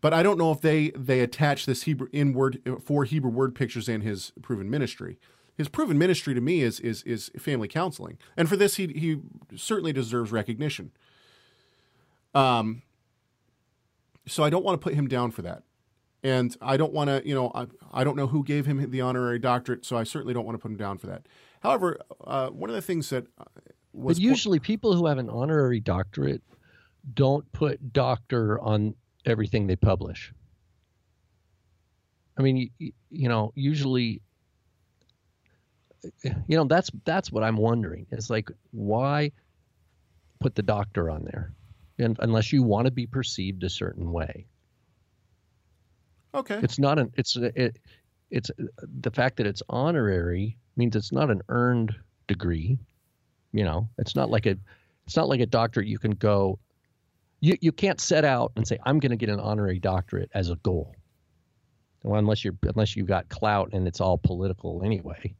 [0.00, 3.56] But I don't know if they they attach this Hebrew in word for Hebrew word
[3.56, 5.18] pictures in his proven ministry
[5.56, 9.20] his proven ministry to me is is is family counseling, and for this he he
[9.56, 10.90] certainly deserves recognition.
[12.34, 12.82] Um.
[14.26, 15.62] So I don't want to put him down for that,
[16.22, 19.00] and I don't want to you know I I don't know who gave him the
[19.00, 21.26] honorary doctorate, so I certainly don't want to put him down for that.
[21.60, 23.44] However, uh, one of the things that uh,
[23.92, 26.42] was but usually po- people who have an honorary doctorate
[27.12, 28.94] don't put doctor on
[29.24, 30.32] everything they publish.
[32.36, 34.20] I mean, you, you know, usually
[36.22, 39.30] you know that's that's what i'm wondering it's like why
[40.44, 41.54] put the doctor on there?
[41.98, 44.46] And unless you want to be perceived a certain way.
[46.34, 46.60] Okay.
[46.62, 47.78] It's not an it's it,
[48.30, 51.94] it's the fact that it's honorary means it's not an earned
[52.26, 52.78] degree
[53.52, 53.88] you know?
[53.98, 54.56] It's not like a
[55.06, 56.58] it's not like a doctorate you can go
[57.40, 60.50] you you can't set out and say i'm going to get an honorary doctorate as
[60.50, 60.94] a goal.
[62.02, 65.34] Well, unless you're unless you've got clout and it's all political anyway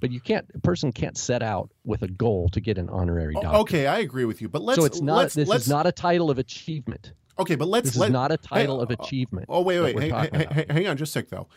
[0.00, 3.34] but you can't a person can't set out with a goal to get an honorary
[3.34, 3.60] doctorate.
[3.62, 5.86] Okay, I agree with you, but let's so it's not let's, this let's, is not
[5.86, 7.12] a title of achievement.
[7.38, 9.46] Okay, but let's this let, is not a title hey, of uh, achievement.
[9.48, 11.48] Oh wait, wait, hang, hang, hang, on just a sec though.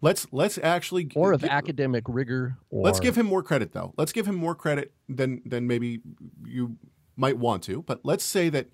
[0.00, 2.56] Let's let's actually or of academic rigor.
[2.70, 3.94] Or, let's give him more credit though.
[3.96, 6.00] Let's give him more credit than than maybe
[6.46, 6.76] you
[7.16, 7.82] might want to.
[7.82, 8.68] But let's say that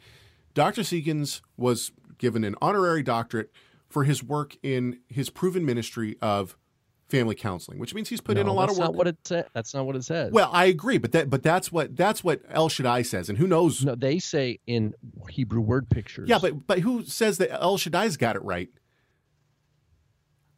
[0.54, 0.82] Dr.
[0.82, 3.50] Seekins was given an honorary doctorate
[3.88, 6.56] for his work in his proven ministry of
[7.08, 8.88] family counseling, which means he's put in a lot that's of work.
[8.88, 10.32] Not what it sa- that's not what it says.
[10.32, 13.46] well, I agree, but that but that's what that's what El Shaddai says, and who
[13.46, 13.84] knows?
[13.84, 14.94] no, they say in
[15.30, 16.28] Hebrew word pictures.
[16.28, 18.68] Yeah, but but who says that El Shaddai's got it right?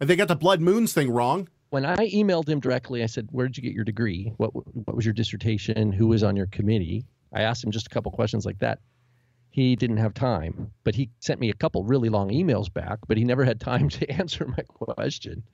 [0.01, 1.49] And they got the blood moons thing wrong.
[1.71, 4.33] when I emailed him directly, I said, "Where did you get your degree?
[4.39, 5.93] What what was your dissertation?
[5.93, 8.81] Who was on your committee?" I asked him just a couple questions like that.
[9.51, 12.99] He didn't have time, but he sent me a couple really long emails back.
[13.07, 15.45] But he never had time to answer my question.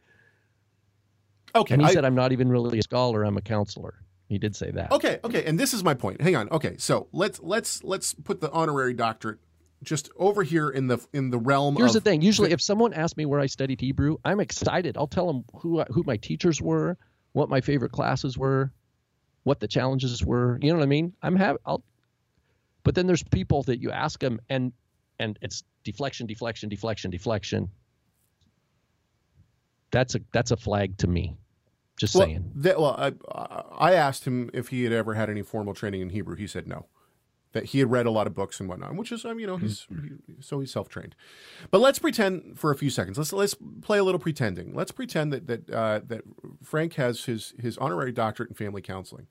[1.55, 3.25] Okay, And he I- said, "I'm not even really a scholar.
[3.25, 3.95] I'm a counselor."
[4.29, 4.91] He did say that.
[4.91, 6.21] Okay, okay, and this is my point.
[6.21, 6.49] Hang on.
[6.51, 9.39] Okay, so let's let's let's put the honorary doctorate
[9.83, 12.23] just over here in the in the realm Here's the thing.
[12.23, 14.97] Usually, if someone asks me where I studied Hebrew, I'm excited.
[14.97, 16.97] I'll tell them who who my teachers were,
[17.33, 18.73] what my favorite classes were,
[19.45, 20.59] what the challenges were.
[20.61, 21.13] You know what I mean?
[21.23, 21.59] I'm have.
[21.65, 21.85] I'll.
[22.83, 24.73] But then there's people that you ask them, and
[25.21, 27.71] and it's deflection, deflection, deflection, deflection.
[29.97, 31.39] That's a that's a flag to me.
[31.97, 32.53] Just well, saying.
[32.57, 36.11] that- well, I, I asked him if he had ever had any formal training in
[36.11, 36.37] Hebrew.
[36.37, 36.85] He said no.
[37.53, 39.57] That he had read a lot of books and whatnot, which is, um, you know,
[39.57, 41.17] he's he, so he's self trained.
[41.71, 43.17] But let's pretend for a few seconds.
[43.17, 44.75] Let's let's play a little pretending.
[44.75, 46.21] Let's pretend that that uh, that
[46.63, 49.29] Frank has his his honorary doctorate in family counseling.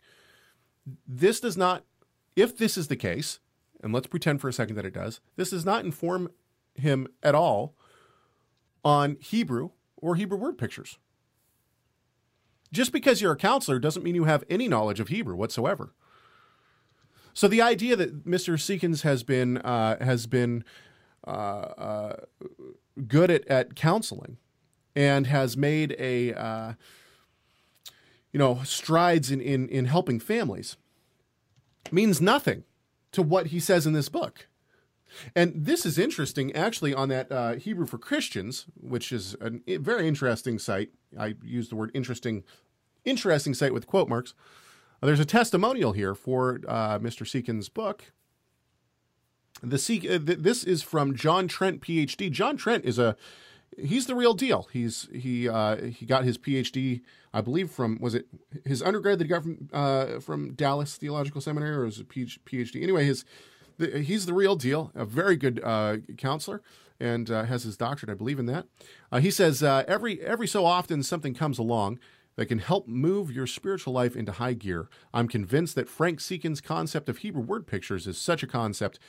[1.07, 1.83] This does not,
[2.35, 3.39] if this is the case,
[3.83, 5.19] and let's pretend for a second that it does.
[5.35, 6.31] This does not inform
[6.73, 7.75] him at all
[8.83, 9.69] on Hebrew
[10.05, 10.97] or Hebrew word pictures.
[12.71, 15.93] Just because you're a counselor doesn't mean you have any knowledge of Hebrew whatsoever.
[17.33, 18.53] So the idea that Mr.
[18.53, 20.63] Seekins has been uh, has been
[21.27, 22.15] uh, uh,
[23.07, 24.37] good at, at counseling
[24.95, 26.73] and has made a uh,
[28.31, 30.77] you know strides in, in in helping families
[31.91, 32.63] means nothing
[33.11, 34.47] to what he says in this book.
[35.35, 40.07] And this is interesting, actually, on that uh, Hebrew for Christians, which is a very
[40.07, 40.91] interesting site.
[41.17, 42.43] I use the word interesting,
[43.03, 44.33] interesting site with quote marks.
[45.01, 47.25] Uh, There's a testimonial here for uh, Mr.
[47.25, 48.11] Seekins' book.
[49.61, 52.29] The Seek, uh, th- this is from John Trent, PhD.
[52.29, 53.15] John Trent is a
[53.77, 54.67] he's the real deal.
[54.71, 57.01] He's he uh, he got his PhD,
[57.33, 58.27] I believe, from was it
[58.65, 62.81] his undergrad that he got from uh, from Dallas Theological Seminary, or was it PhD?
[62.81, 63.25] Anyway, his
[63.77, 64.91] the, he's the real deal.
[64.95, 66.61] A very good uh, counselor,
[66.99, 68.67] and uh, has his doctorate, I believe, in that.
[69.11, 71.99] Uh, he says uh, every every so often something comes along
[72.35, 74.89] that can help move your spiritual life into high gear.
[75.13, 78.99] I'm convinced that Frank Seekins' concept of Hebrew word pictures is such a concept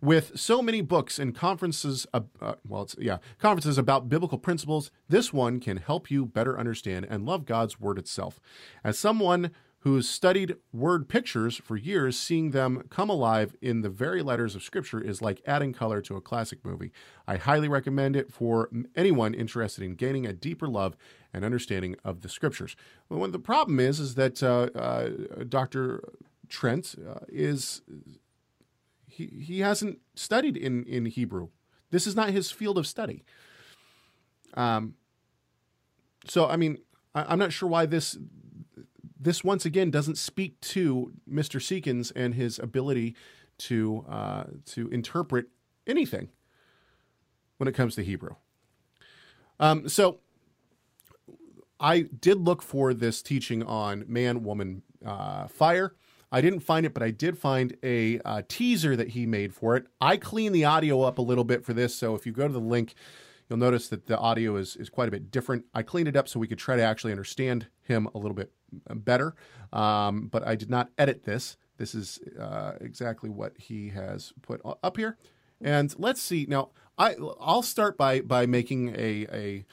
[0.00, 2.20] with so many books and conferences uh,
[2.66, 7.26] well it's yeah conferences about biblical principles this one can help you better understand and
[7.26, 8.40] love god's word itself
[8.82, 9.50] as someone
[9.84, 14.62] who's studied word pictures for years seeing them come alive in the very letters of
[14.62, 16.90] scripture is like adding color to a classic movie
[17.26, 20.96] i highly recommend it for anyone interested in gaining a deeper love
[21.32, 22.76] and understanding of the scriptures
[23.08, 25.10] well, the problem is is that uh, uh,
[25.48, 26.02] dr
[26.48, 27.82] trent uh, is
[29.14, 31.48] he, he hasn't studied in, in Hebrew.
[31.90, 33.24] This is not his field of study.
[34.54, 34.94] Um,
[36.26, 36.78] so I mean,
[37.14, 38.18] I, I'm not sure why this
[39.24, 41.60] this once again doesn't speak to Mr.
[41.60, 43.16] Seekins and his ability
[43.56, 45.46] to uh, to interpret
[45.86, 46.28] anything
[47.56, 48.36] when it comes to Hebrew.
[49.58, 50.20] Um, so
[51.80, 55.94] I did look for this teaching on man, woman, uh, fire.
[56.32, 59.76] I didn't find it, but I did find a uh, teaser that he made for
[59.76, 59.86] it.
[60.00, 62.52] I cleaned the audio up a little bit for this, so if you go to
[62.52, 62.94] the link,
[63.48, 65.64] you'll notice that the audio is, is quite a bit different.
[65.74, 68.50] I cleaned it up so we could try to actually understand him a little bit
[68.94, 69.34] better,
[69.72, 71.56] um, but I did not edit this.
[71.76, 75.16] This is uh, exactly what he has put up here.
[75.60, 76.46] And let's see.
[76.48, 79.64] Now, I, I'll start by, by making a, a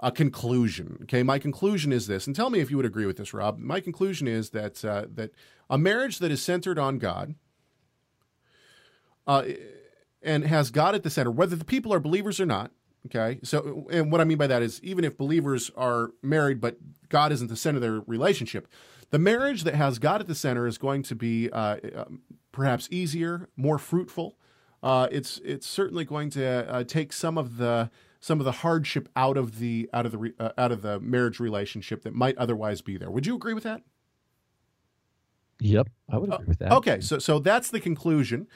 [0.00, 0.98] a conclusion.
[1.02, 3.58] Okay, my conclusion is this, and tell me if you would agree with this, Rob.
[3.58, 5.32] My conclusion is that uh, that
[5.68, 7.34] a marriage that is centered on God
[9.26, 9.42] uh,
[10.22, 12.70] and has God at the center, whether the people are believers or not.
[13.06, 16.76] Okay, so and what I mean by that is even if believers are married, but
[17.08, 18.68] God isn't the center of their relationship,
[19.10, 21.76] the marriage that has God at the center is going to be uh,
[22.52, 24.36] perhaps easier, more fruitful.
[24.82, 27.90] Uh, it's it's certainly going to uh, take some of the
[28.20, 31.40] some of the hardship out of the out of the uh, out of the marriage
[31.40, 33.10] relationship that might otherwise be there.
[33.10, 33.82] Would you agree with that?
[35.60, 36.72] Yep, I would agree with that.
[36.72, 38.46] Okay, so so that's the conclusion.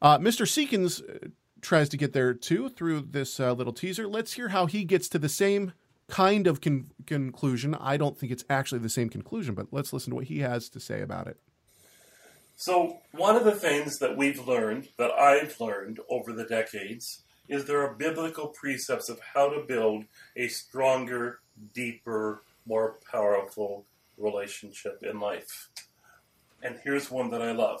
[0.00, 0.46] Uh, Mr.
[0.46, 1.28] Seekins uh,
[1.62, 4.06] tries to get there too through this uh, little teaser.
[4.06, 5.72] Let's hear how he gets to the same
[6.08, 7.74] kind of con- conclusion.
[7.74, 10.68] I don't think it's actually the same conclusion, but let's listen to what he has
[10.70, 11.38] to say about it.
[12.56, 17.64] So, one of the things that we've learned, that I've learned over the decades, is
[17.64, 20.04] there are biblical precepts of how to build
[20.36, 21.40] a stronger
[21.74, 23.84] deeper, more powerful
[24.16, 25.70] relationship in life.
[26.62, 27.80] And here's one that I love.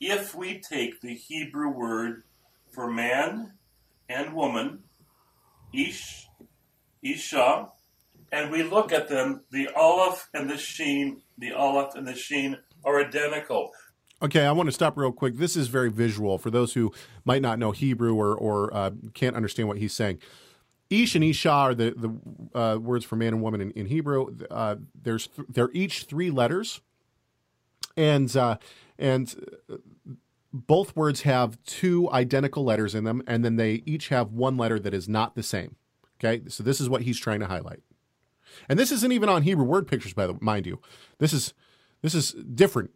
[0.00, 2.22] If we take the Hebrew word
[2.76, 3.52] for man
[4.08, 4.80] and woman,
[5.72, 6.28] ish,
[7.02, 7.70] isha,
[8.30, 12.58] and we look at them, the aleph and the sheen, the aleph and the sheen
[12.84, 13.70] are identical.
[14.20, 15.38] Okay, I want to stop real quick.
[15.38, 16.92] This is very visual for those who
[17.24, 20.18] might not know Hebrew or, or uh, can't understand what he's saying.
[20.90, 24.36] Ish and Isha are the, the uh, words for man and woman in, in Hebrew.
[24.50, 26.80] Uh, there's th- they're each three letters,
[27.96, 28.58] and uh,
[28.98, 29.34] and
[30.56, 34.78] both words have two identical letters in them, and then they each have one letter
[34.78, 35.76] that is not the same.
[36.18, 37.80] Okay, so this is what he's trying to highlight,
[38.68, 40.80] and this isn't even on Hebrew word pictures, by the mind you.
[41.18, 41.52] This is
[42.02, 42.90] this is different.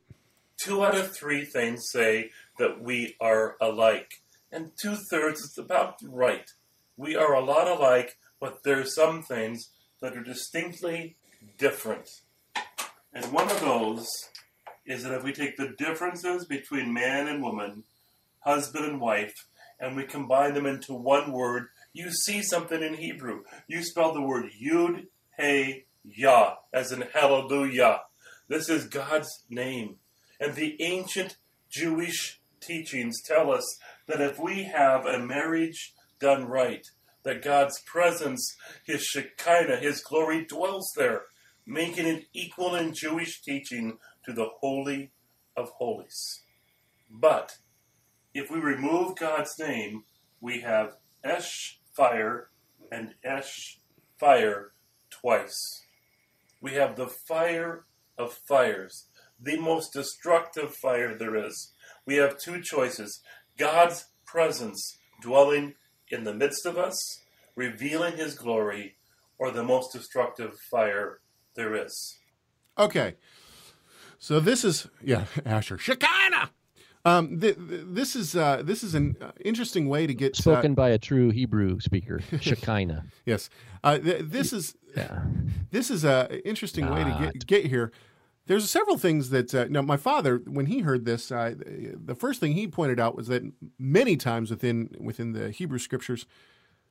[0.63, 4.11] Two out of three things say that we are alike,
[4.51, 6.51] and two thirds is about right.
[6.97, 11.17] We are a lot alike, but there are some things that are distinctly
[11.59, 12.09] different.
[13.13, 14.07] And one of those
[14.91, 17.85] is that if we take the differences between man and woman,
[18.41, 19.47] husband and wife,
[19.79, 23.45] and we combine them into one word, you see something in Hebrew.
[23.69, 28.01] You spell the word Yud, Hey, Yah, as in hallelujah.
[28.49, 29.97] This is God's name.
[30.41, 31.37] And the ancient
[31.71, 33.79] Jewish teachings tell us
[34.09, 36.85] that if we have a marriage done right,
[37.23, 41.23] that God's presence, His Shekinah, His glory dwells there,
[41.65, 45.13] making it equal in Jewish teaching to the Holy
[45.57, 46.43] of Holies.
[47.11, 47.59] But
[48.35, 50.05] if we remove God's name,
[50.41, 52.49] we have Esh, fire,
[52.91, 53.79] and Esh,
[54.19, 54.73] fire,
[55.11, 55.83] twice.
[56.61, 57.85] We have the fire
[58.19, 59.07] of fires,
[59.41, 61.73] the most destructive fire there is.
[62.07, 63.23] We have two choices
[63.59, 65.75] God's presence dwelling
[66.11, 67.21] in the midst of us,
[67.57, 68.97] revealing his glory,
[69.39, 71.21] or the most destructive fire
[71.55, 72.19] there is.
[72.79, 73.17] Okay.
[74.21, 76.51] So this is yeah, Asher Shekinah.
[77.03, 80.73] Um, th- th- this is uh, this is an uh, interesting way to get spoken
[80.73, 83.07] uh, by a true Hebrew speaker, Shekinah.
[83.25, 83.49] yes,
[83.83, 85.23] uh, th- this is yeah.
[85.71, 86.95] this is a interesting Not.
[86.95, 87.91] way to get get here.
[88.47, 92.41] There's several things that uh, now my father, when he heard this, uh, the first
[92.41, 93.43] thing he pointed out was that
[93.79, 96.27] many times within within the Hebrew scriptures,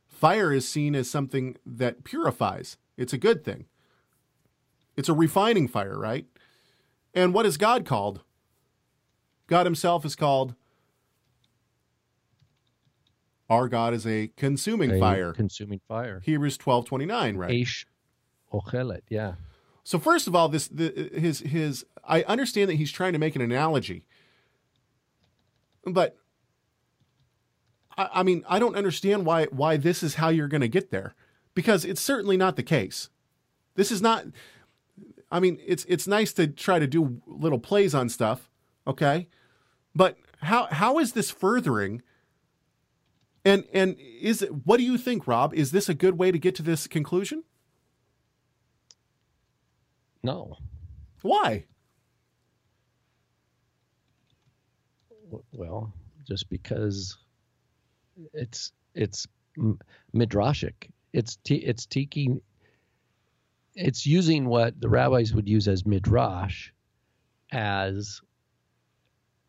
[0.07, 2.77] fire is seen as something that purifies.
[2.97, 3.65] It's a good thing.
[4.97, 6.25] It's a refining fire, right?
[7.14, 8.22] And what is God called?
[9.47, 10.55] God himself is called
[13.49, 15.34] our God is a consuming a fire.
[15.34, 16.22] Consuming fire.
[16.24, 17.51] Hebrews twelve twenty nine, right?
[17.51, 17.86] Aish
[18.53, 19.34] ochelet, yeah.
[19.84, 23.36] So first of all, this the, his his I understand that he's trying to make
[23.36, 24.05] an analogy,
[25.84, 26.16] but
[27.97, 30.91] I, I mean I don't understand why why this is how you're going to get
[30.91, 31.16] there,
[31.55, 33.10] because it's certainly not the case.
[33.74, 34.26] This is not.
[35.32, 38.49] I mean, it's it's nice to try to do little plays on stuff,
[38.88, 39.27] okay,
[39.95, 42.01] but how how is this furthering?
[43.45, 45.53] And and is it what do you think, Rob?
[45.53, 47.43] Is this a good way to get to this conclusion?
[50.23, 50.57] No.
[51.21, 51.65] Why?
[55.51, 55.93] Well,
[56.27, 57.17] just because
[58.34, 59.27] it's it's
[60.13, 60.89] midrashic.
[61.13, 62.41] It's t- it's taking
[63.76, 66.72] it's using what the rabbis would use as midrash
[67.51, 68.22] as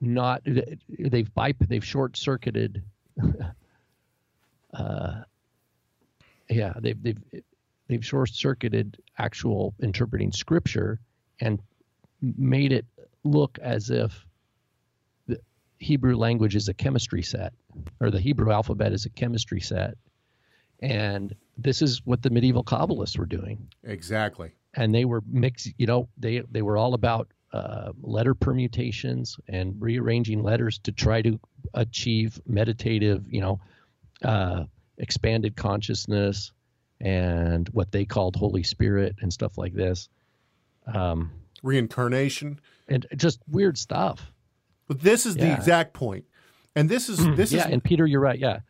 [0.00, 0.42] not
[0.88, 2.82] they've by they've short circuited
[4.74, 5.22] uh,
[6.48, 7.22] yeah they've they've
[7.88, 11.00] they've short circuited actual interpreting scripture
[11.40, 11.60] and
[12.22, 12.86] made it
[13.24, 14.26] look as if
[15.26, 15.38] the
[15.78, 17.52] Hebrew language is a chemistry set
[18.00, 19.96] or the Hebrew alphabet is a chemistry set
[20.80, 25.86] and this is what the medieval kabbalists were doing exactly and they were mix you
[25.86, 31.38] know they they were all about uh, letter permutations and rearranging letters to try to
[31.74, 33.60] achieve meditative, you know,
[34.22, 34.64] uh,
[34.98, 36.52] expanded consciousness
[37.00, 40.08] and what they called Holy Spirit and stuff like this.
[40.86, 41.32] Um,
[41.62, 44.32] Reincarnation and just weird stuff.
[44.86, 45.46] But this is yeah.
[45.46, 46.24] the exact point,
[46.74, 48.38] and this is this yeah, is and Peter, you're right.
[48.38, 48.60] Yeah,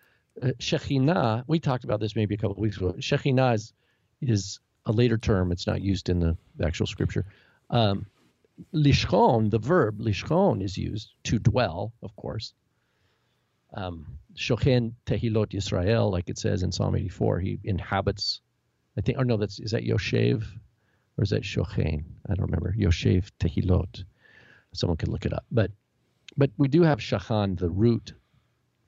[0.41, 1.45] Shekhinah.
[1.47, 2.95] We talked about this maybe a couple of weeks ago.
[2.99, 3.73] Shekhinah is
[4.21, 5.53] is a later term.
[5.53, 7.27] It's not used in the, actual scripture.
[7.71, 8.07] Um,
[8.75, 12.55] lishchon, the verb lishchon, is used to dwell, of course.
[13.73, 18.41] Um, Shochen tehilot Yisrael, like it says in Psalm 84, he inhabits.
[18.99, 20.43] I think, or no, that's is that Yoshev,
[21.17, 22.05] or is that Shochen?
[22.29, 22.75] I don't remember.
[22.77, 24.05] Yoshev tehilot.
[24.73, 25.71] Someone could look it up, but
[26.37, 28.15] but we do have shachan, the root,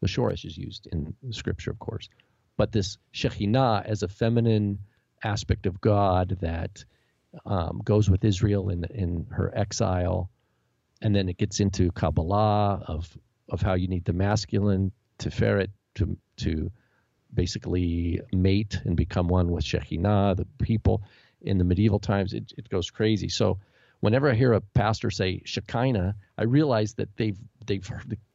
[0.03, 2.11] the shorish is used in scripture, of course.
[2.59, 4.81] But this shekhinah as a feminine
[5.25, 6.85] aspect of God that
[7.47, 10.29] um, goes with Israel in in her exile,
[11.01, 13.17] and then it gets into Kabbalah of
[13.49, 16.71] of how you need the masculine Tiferet to to
[17.33, 21.03] basically mate and become one with Shekhinah, the people.
[21.41, 23.29] In the medieval times, it, it goes crazy.
[23.29, 23.59] So
[24.01, 27.89] whenever I hear a pastor say Shekinah, I realize that they've they've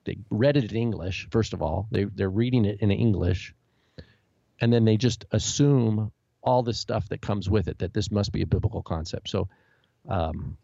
[0.05, 1.27] they read it in English.
[1.31, 3.53] First of all, they they're reading it in English,
[4.59, 8.31] and then they just assume all this stuff that comes with it that this must
[8.31, 9.29] be a biblical concept.
[9.29, 9.49] So,
[10.07, 10.57] um,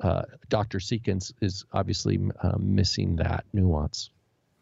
[0.00, 0.78] uh, Dr.
[0.78, 4.10] Seekins is obviously uh, missing that nuance.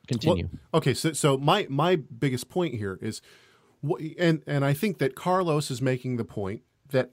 [0.06, 0.48] Continue.
[0.50, 3.22] Well, okay, so so my my biggest point here is,
[4.18, 7.10] and and I think that Carlos is making the point that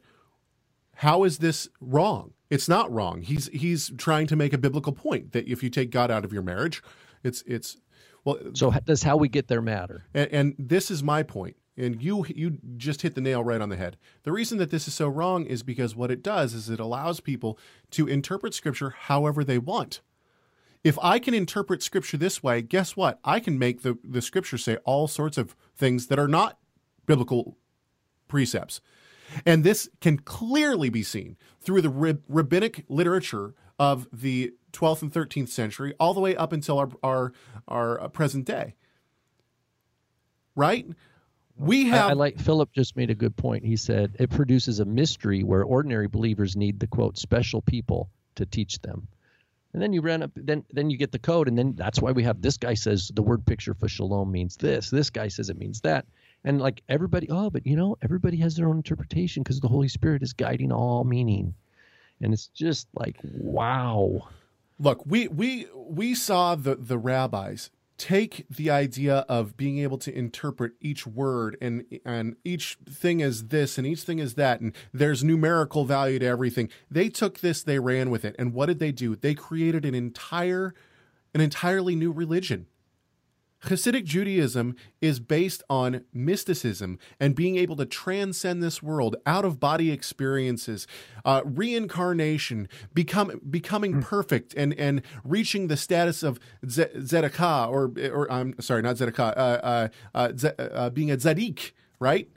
[0.95, 2.33] how is this wrong?
[2.49, 3.21] It's not wrong.
[3.21, 6.33] He's he's trying to make a biblical point that if you take God out of
[6.33, 6.81] your marriage,
[7.23, 7.77] it's it's
[8.23, 8.37] well.
[8.53, 10.05] So does how we get there matter?
[10.13, 11.55] And, and this is my point.
[11.77, 13.97] and you you just hit the nail right on the head.
[14.23, 17.19] The reason that this is so wrong is because what it does is it allows
[17.19, 17.57] people
[17.91, 20.01] to interpret Scripture however they want.
[20.83, 23.19] If I can interpret Scripture this way, guess what?
[23.23, 26.57] I can make the the Scripture say all sorts of things that are not
[27.05, 27.57] biblical
[28.27, 28.81] precepts.
[29.45, 35.13] And this can clearly be seen through the rib- rabbinic literature of the 12th and
[35.13, 37.33] 13th century, all the way up until our, our,
[37.67, 38.75] our uh, present day.
[40.55, 40.85] Right?
[41.57, 42.07] We have.
[42.07, 43.65] I, I like Philip just made a good point.
[43.65, 48.45] He said it produces a mystery where ordinary believers need the quote special people to
[48.45, 49.07] teach them.
[49.73, 52.11] And then you run up, then then you get the code, and then that's why
[52.11, 54.89] we have this guy says the word picture for shalom means this.
[54.89, 56.05] This guy says it means that
[56.45, 59.89] and like everybody oh but you know everybody has their own interpretation because the holy
[59.89, 61.55] spirit is guiding all meaning.
[62.21, 64.29] And it's just like wow.
[64.79, 70.15] Look we we we saw the the rabbis take the idea of being able to
[70.15, 74.75] interpret each word and and each thing is this and each thing is that and
[74.93, 76.69] there's numerical value to everything.
[76.91, 78.35] They took this they ran with it.
[78.37, 79.15] And what did they do?
[79.15, 80.73] They created an entire
[81.33, 82.67] an entirely new religion
[83.65, 89.59] Hasidic Judaism is based on mysticism and being able to transcend this world, out of
[89.59, 90.87] body experiences,
[91.23, 93.99] uh, reincarnation, become becoming hmm.
[94.01, 99.39] perfect, and and reaching the status of tzedakah, or or I'm sorry, not tzedakah, uh,
[99.39, 102.29] uh, uh, uh, being a tzaddik, right?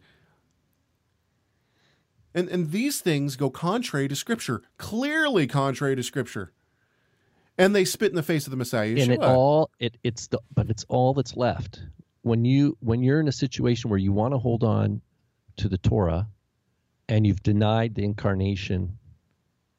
[2.34, 6.52] And and these things go contrary to Scripture, clearly contrary to Scripture
[7.58, 8.88] and they spit in the face of the Messiah.
[8.88, 9.02] Yeshua.
[9.02, 11.80] And it all it it's the but it's all that's left
[12.22, 15.00] when you when you're in a situation where you want to hold on
[15.56, 16.28] to the Torah,
[17.08, 18.98] and you've denied the incarnation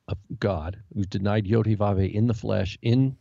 [0.08, 3.16] of God, you've denied Yod in the flesh in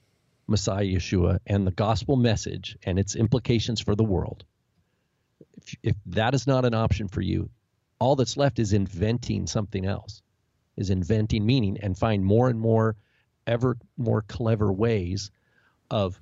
[0.47, 4.45] Messiah Yeshua and the gospel message and its implications for the world.
[5.59, 7.51] If, if that is not an option for you,
[7.99, 10.23] all that's left is inventing something else,
[10.77, 12.97] is inventing meaning and find more and more
[13.49, 15.31] ever more clever ways
[15.91, 16.21] of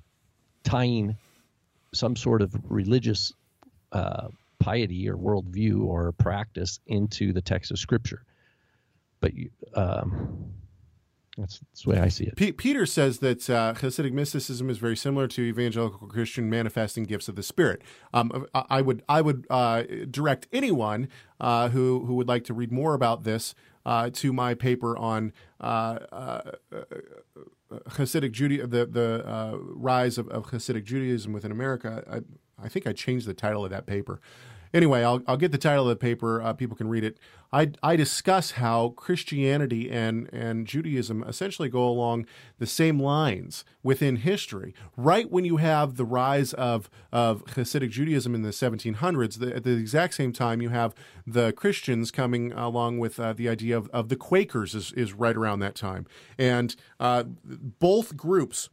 [0.63, 1.17] tying
[1.93, 3.33] some sort of religious
[3.91, 4.29] uh,
[4.59, 8.23] piety or worldview or practice into the text of Scripture.
[9.19, 9.31] But
[9.73, 10.53] um,
[11.37, 12.35] that's, that's, the way I see it.
[12.35, 17.27] P- Peter says that uh, Hasidic mysticism is very similar to evangelical Christian manifesting gifts
[17.27, 17.81] of the Spirit.
[18.13, 21.09] Um, I would I would uh, direct anyone
[21.39, 23.53] uh, who who would like to read more about this
[23.87, 25.31] uh, to my paper on
[25.61, 26.41] uh, uh,
[27.71, 32.03] Hasidic Judaism, the the uh, rise of, of, Hasidic Judaism within America.
[32.11, 34.19] I, I think I changed the title of that paper
[34.73, 36.41] anyway, I'll, I'll get the title of the paper.
[36.41, 37.17] Uh, people can read it.
[37.51, 42.25] I, I discuss how Christianity and, and Judaism essentially go along
[42.59, 44.73] the same lines within history.
[44.97, 49.63] Right when you have the rise of, of Hasidic Judaism in the 1700s, the, at
[49.63, 50.93] the exact same time, you have
[51.25, 55.35] the Christians coming along with uh, the idea of, of the Quakers is, is right
[55.35, 56.05] around that time.
[56.37, 58.69] And uh, both groups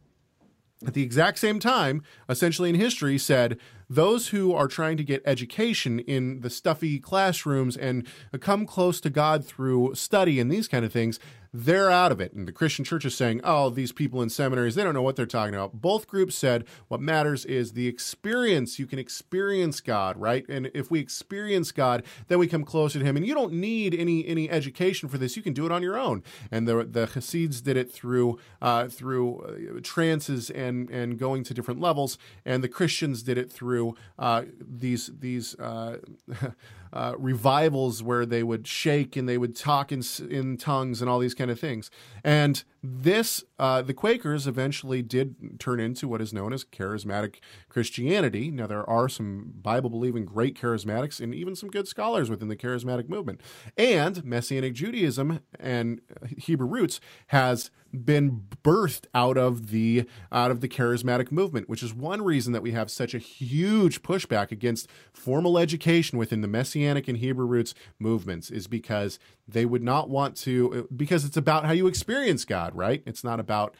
[0.87, 3.59] at the exact same time, essentially in history, said
[3.89, 8.07] those who are trying to get education in the stuffy classrooms and
[8.41, 11.19] come close to God through study and these kind of things,
[11.57, 12.33] they're out of it.
[12.33, 15.15] And the Christian church is saying, oh, these people in seminaries, they don't know what
[15.15, 15.81] they're talking about.
[15.81, 18.81] Both groups said what matters is the experience.
[18.81, 20.45] You can experience God, right?
[20.49, 23.17] And if we experience God, then we come closer to Him.
[23.17, 25.37] And you don't need any any education for this.
[25.37, 26.25] You can do it on your own.
[26.51, 31.55] And the the Hasids did it through uh, through uh, trances and and going to
[31.55, 35.99] different levels, and the Christians did it through uh, these these uh,
[36.95, 41.19] uh, revivals where they would shake and they would talk in in tongues and all
[41.19, 41.91] these kind of things.
[42.23, 47.37] And this uh, the Quakers eventually did turn into what is known as charismatic
[47.75, 48.53] Christianity.
[48.53, 52.55] Now there are some Bible believing great charismatics and even some good scholars within the
[52.55, 53.41] charismatic movement.
[53.77, 60.61] And Messianic Judaism and uh, Hebrew roots has been birthed out of the out of
[60.61, 64.89] the charismatic movement, which is one reason that we have such a huge pushback against
[65.13, 69.19] formal education within the Messianic and Hebrew roots movements is because
[69.49, 73.03] they would not want to uh, because it's about how you experience God, right?
[73.05, 73.75] It's not about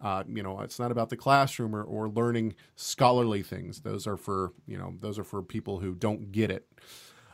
[0.00, 3.82] uh, you know, it's not about the classroom or, or learning scholarly things.
[3.82, 6.66] Those are for you know, those are for people who don't get it.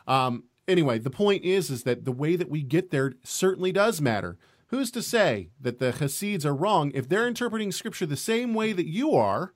[0.07, 4.01] Um, anyway, the point is, is that the way that we get there certainly does
[4.01, 4.39] matter.
[4.69, 8.73] Who's to say that the Hasids are wrong if they're interpreting Scripture the same way
[8.73, 9.55] that you are,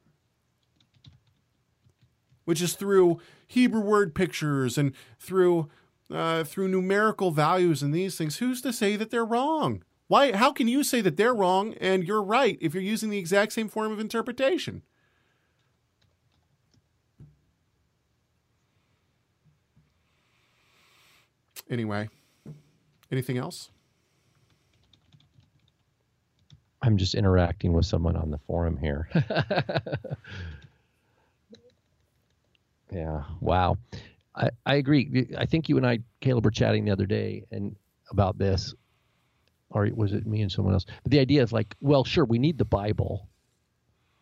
[2.44, 5.68] which is through Hebrew word pictures and through
[6.12, 8.36] uh, through numerical values and these things?
[8.36, 9.82] Who's to say that they're wrong?
[10.10, 10.36] Why?
[10.36, 13.52] How can you say that they're wrong and you're right if you're using the exact
[13.52, 14.82] same form of interpretation?
[21.70, 22.08] Anyway,
[23.12, 23.70] anything else?
[26.82, 29.08] I'm just interacting with someone on the forum here.
[32.92, 33.22] yeah.
[33.40, 33.78] Wow.
[34.34, 35.30] I, I agree.
[35.38, 37.76] I think you and I, Caleb, were chatting the other day and
[38.10, 38.74] about this,
[39.70, 40.86] or was it me and someone else?
[41.02, 43.28] But the idea is like, well, sure, we need the Bible,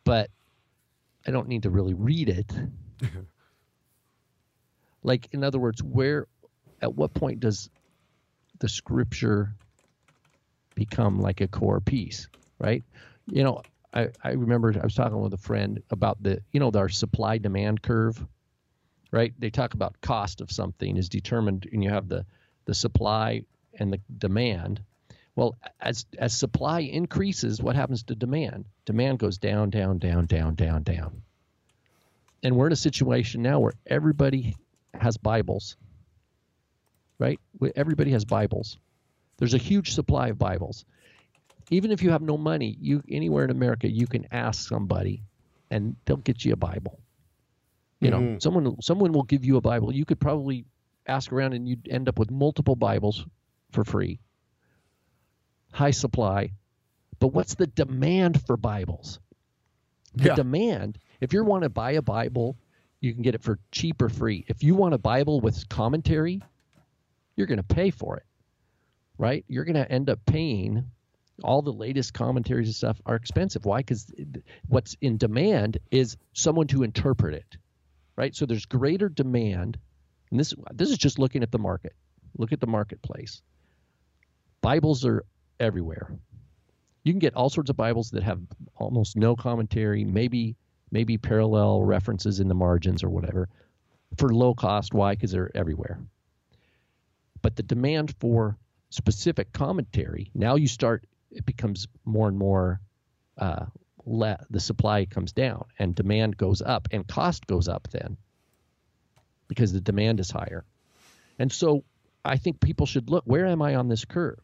[0.04, 0.30] but
[1.26, 2.52] I don't need to really read it.
[5.02, 6.26] like, in other words, where,
[6.80, 7.70] at what point does
[8.60, 9.54] the scripture
[10.74, 12.28] become like a core piece?
[12.58, 12.84] right?
[13.26, 13.62] You know,
[13.92, 17.38] I, I remember I was talking with a friend about the, you know, our supply
[17.38, 18.24] demand curve,
[19.10, 19.32] right?
[19.38, 22.26] They talk about cost of something is determined, and you have the,
[22.66, 23.42] the supply
[23.78, 24.82] and the demand.
[25.38, 28.64] Well, as as supply increases, what happens to demand?
[28.86, 31.22] Demand goes down, down, down, down, down, down.
[32.42, 34.56] And we're in a situation now where everybody
[34.94, 35.76] has Bibles,
[37.20, 37.38] right?
[37.76, 38.78] Everybody has Bibles.
[39.36, 40.84] There's a huge supply of Bibles
[41.70, 45.22] even if you have no money, you anywhere in America you can ask somebody,
[45.70, 46.98] and they'll get you a Bible.
[48.00, 48.42] You know, Mhm.
[48.42, 49.92] someone someone will give you a Bible.
[49.94, 50.64] You could probably
[51.06, 53.26] ask around, and you'd end up with multiple Bibles
[53.70, 54.18] for free.
[55.78, 56.50] High supply,
[57.20, 59.20] but what's the demand for Bibles?
[60.16, 60.34] The Yeah.
[60.34, 60.98] demand.
[61.20, 62.56] If you want to buy a Bible,
[63.00, 64.44] you can get it for cheap or free.
[64.48, 66.42] If you want a Bible with commentary,
[67.36, 68.24] you're going to pay for it,
[69.18, 69.44] right?
[69.46, 70.90] You're going to end up paying
[71.44, 73.64] all the latest commentaries and stuff are expensive.
[73.64, 73.78] Why?
[73.78, 74.12] Because
[74.66, 77.56] what's in demand is someone to interpret it,
[78.16, 78.34] right?
[78.34, 79.78] So there's greater demand,
[80.32, 81.94] and this this is just looking at the market.
[82.36, 83.42] Look at the marketplace.
[84.60, 85.24] Bibles are
[85.60, 86.10] everywhere.
[87.04, 88.40] You can get all sorts of Bibles that have
[88.76, 90.56] almost no commentary, maybe
[90.90, 93.48] maybe parallel references in the margins or whatever,
[94.16, 94.94] for low cost.
[94.94, 95.14] Why?
[95.14, 96.00] Because they're everywhere.
[97.42, 98.56] But the demand for
[98.90, 102.80] specific commentary now you start it becomes more and more
[103.36, 103.66] uh,
[104.50, 108.16] the supply comes down and demand goes up and cost goes up then
[109.46, 110.64] because the demand is higher
[111.38, 111.84] and so
[112.24, 114.40] i think people should look where am i on this curve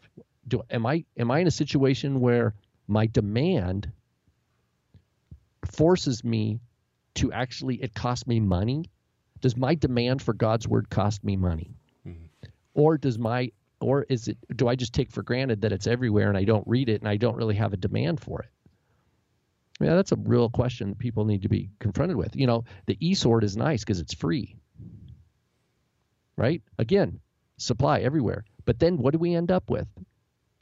[0.47, 2.55] do am i am i in a situation where
[2.87, 3.91] my demand
[5.71, 6.61] forces me
[7.15, 8.91] to actually it costs me money
[9.41, 11.75] does my demand for god's word cost me money
[12.07, 12.25] mm-hmm.
[12.75, 13.51] or does my
[13.85, 16.67] or is it do I just take for granted that it's everywhere and I don't
[16.67, 18.49] read it and I don't really have a demand for it?
[19.81, 22.35] Yeah, that's a real question that people need to be confronted with.
[22.35, 24.57] You know, the e-sword is nice because it's free.
[26.37, 26.63] Right?
[26.79, 27.21] Again,
[27.59, 28.45] supply everywhere.
[28.65, 29.87] But then what do we end up with?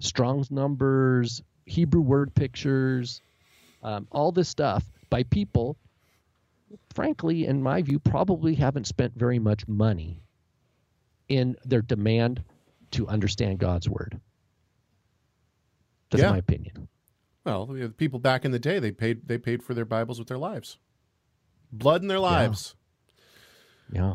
[0.02, 3.22] Strong's numbers, Hebrew word pictures,
[3.82, 5.76] um, all this stuff by people,
[6.94, 10.22] frankly, in my view, probably haven't spent very much money
[11.28, 12.42] in their demand
[12.90, 14.20] to understand God's word.
[16.10, 16.30] That's Yeah.
[16.30, 16.88] my opinion.
[17.44, 20.28] Well, the people back in the day they paid they paid for their Bibles with
[20.28, 20.78] their lives,
[21.72, 22.76] blood in their lives.
[23.92, 24.14] Yeah.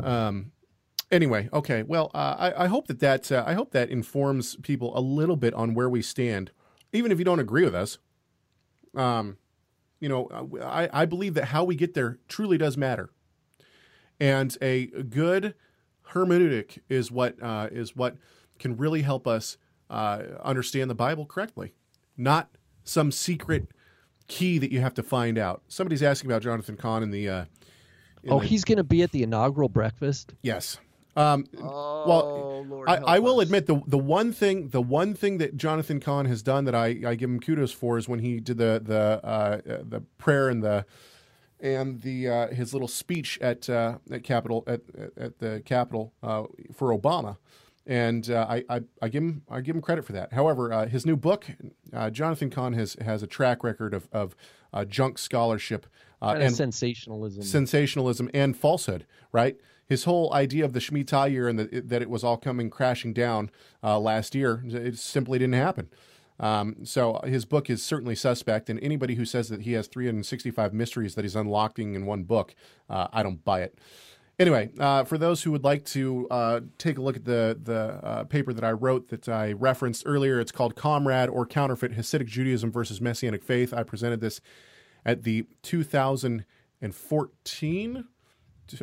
[0.00, 0.52] Um,
[1.16, 1.82] anyway, okay.
[1.82, 5.36] Well, uh, I, I hope that that uh, I hope that informs people a little
[5.36, 6.52] bit on where we stand,
[6.92, 7.98] even if you don't agree with us.
[8.94, 9.36] Um,
[10.00, 13.10] you know, uh, I, I believe that how we get there truly does matter,
[14.20, 15.54] and a good
[16.12, 18.16] hermeneutic is what uh, is what
[18.58, 19.56] can really help us
[19.90, 21.74] uh, understand the Bible correctly,
[22.16, 22.50] not
[22.84, 23.68] some secret
[24.28, 25.62] key that you have to find out.
[25.68, 27.44] Somebody's asking about Jonathan Cahn in the uh,
[28.22, 30.34] in Oh, the- he's going to be at the inaugural breakfast.
[30.42, 30.78] yes.
[31.16, 33.46] Um, Oh, well, Lord I, I will us.
[33.46, 36.86] admit the the one thing the one thing that Jonathan Cahn has done that I,
[37.06, 40.48] I give him kudos for is when he did the the uh, uh, the prayer
[40.48, 40.84] and the
[41.58, 44.82] and the uh, his little speech at uh, at Capitol at
[45.16, 46.44] at the Capitol uh,
[46.74, 47.38] for Obama,
[47.86, 50.34] and uh, I, I I give him I give him credit for that.
[50.34, 51.46] However, uh, his new book,
[51.94, 54.36] uh, Jonathan Cahn has has a track record of of
[54.74, 55.86] uh, junk scholarship
[56.20, 57.42] uh, Kind of and sensationalism.
[57.42, 59.06] sensationalism and falsehood.
[59.32, 59.56] Right,
[59.86, 63.12] his whole idea of the Shemitah year and the, that it was all coming crashing
[63.12, 63.50] down
[63.82, 65.88] uh, last year, it simply didn't happen.
[66.38, 70.74] Um, so his book is certainly suspect, and anybody who says that he has 365
[70.74, 72.54] mysteries that he's unlocking in one book,
[72.90, 73.78] uh, I don't buy it.
[74.38, 77.98] Anyway, uh, for those who would like to uh, take a look at the the
[78.04, 82.26] uh, paper that I wrote that I referenced earlier, it's called "Comrade or Counterfeit: Hasidic
[82.26, 84.42] Judaism versus Messianic Faith." I presented this
[85.06, 88.04] at the 2014.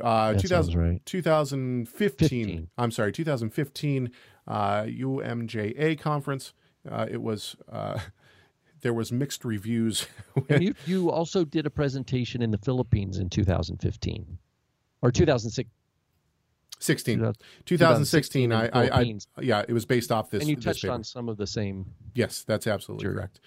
[0.02, 1.06] Uh, That 2000, right.
[1.06, 2.18] 2015.
[2.30, 2.70] 15.
[2.78, 4.12] I'm sorry, 2015
[4.48, 6.54] uh, UMJA conference.
[6.90, 8.00] Uh, it was uh,
[8.82, 10.08] there was mixed reviews.
[10.50, 14.38] And you, you also did a presentation in the Philippines in 2015
[15.02, 15.70] or 2006.
[16.84, 17.20] 16.
[17.66, 18.52] 2016 2016.
[18.52, 20.42] I, I, I, yeah, it was based off this.
[20.42, 21.86] and you touched on some of the same.
[22.14, 23.14] Yes, that's absolutely Sure.
[23.14, 23.40] correct.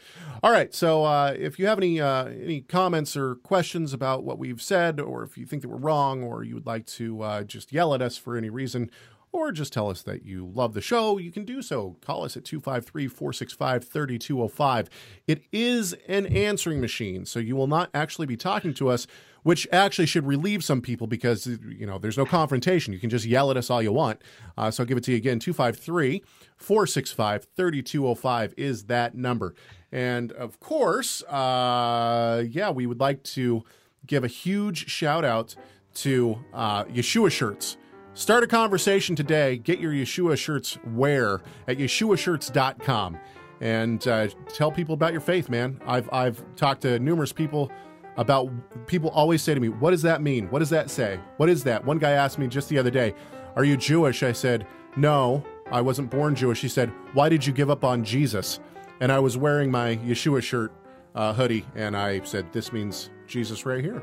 [0.43, 4.39] All right, so uh, if you have any uh, any comments or questions about what
[4.39, 7.43] we've said, or if you think that we're wrong, or you would like to uh,
[7.45, 8.91] just yell at us for any reason,
[9.33, 11.97] or just tell us that you love the show, you can do so.
[12.01, 14.91] Call us at 253 465 3205.
[15.27, 19.07] It is an answering machine, so you will not actually be talking to us,
[19.47, 22.93] which actually should relieve some people because, you know, there's no confrontation.
[22.93, 24.21] You can just yell at us all you want.
[24.59, 26.25] Uh, so I'll give it to you again 253
[26.57, 29.55] 465 3205 is that number.
[29.93, 33.63] And of course, uh, yeah, we would like to
[34.05, 35.55] give a huge shout out
[35.95, 37.77] to uh, Yeshua shirts.
[38.15, 39.59] Start a conversation today.
[39.59, 43.17] Get your Yeshua shirts wear at yeshuashirts.com
[43.61, 45.81] and uh, tell people about your faith, man.
[45.87, 47.71] I've, I've talked to numerous people
[48.17, 48.51] about
[48.87, 50.49] people always say to me, What does that mean?
[50.51, 51.21] What does that say?
[51.37, 51.85] What is that?
[51.85, 53.15] One guy asked me just the other day,
[53.57, 54.23] Are you Jewish?
[54.23, 54.67] I said,
[54.97, 56.61] No, I wasn't born Jewish.
[56.61, 58.61] He said, Why did you give up on Jesus?
[59.01, 60.73] And I was wearing my Yeshua shirt
[61.15, 64.03] uh, hoodie, and I said, This means Jesus right here.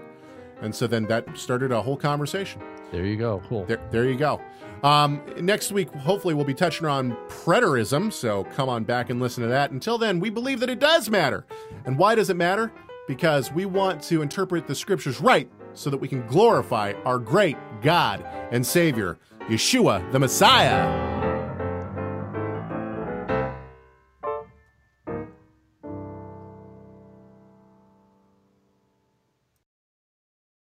[0.61, 2.61] And so then that started a whole conversation.
[2.91, 3.41] There you go.
[3.49, 3.65] Cool.
[3.65, 4.39] There, there you go.
[4.83, 8.11] Um, next week, hopefully, we'll be touching on preterism.
[8.13, 9.71] So come on back and listen to that.
[9.71, 11.45] Until then, we believe that it does matter.
[11.85, 12.71] And why does it matter?
[13.07, 17.57] Because we want to interpret the scriptures right so that we can glorify our great
[17.81, 19.17] God and Savior,
[19.49, 21.12] Yeshua the Messiah.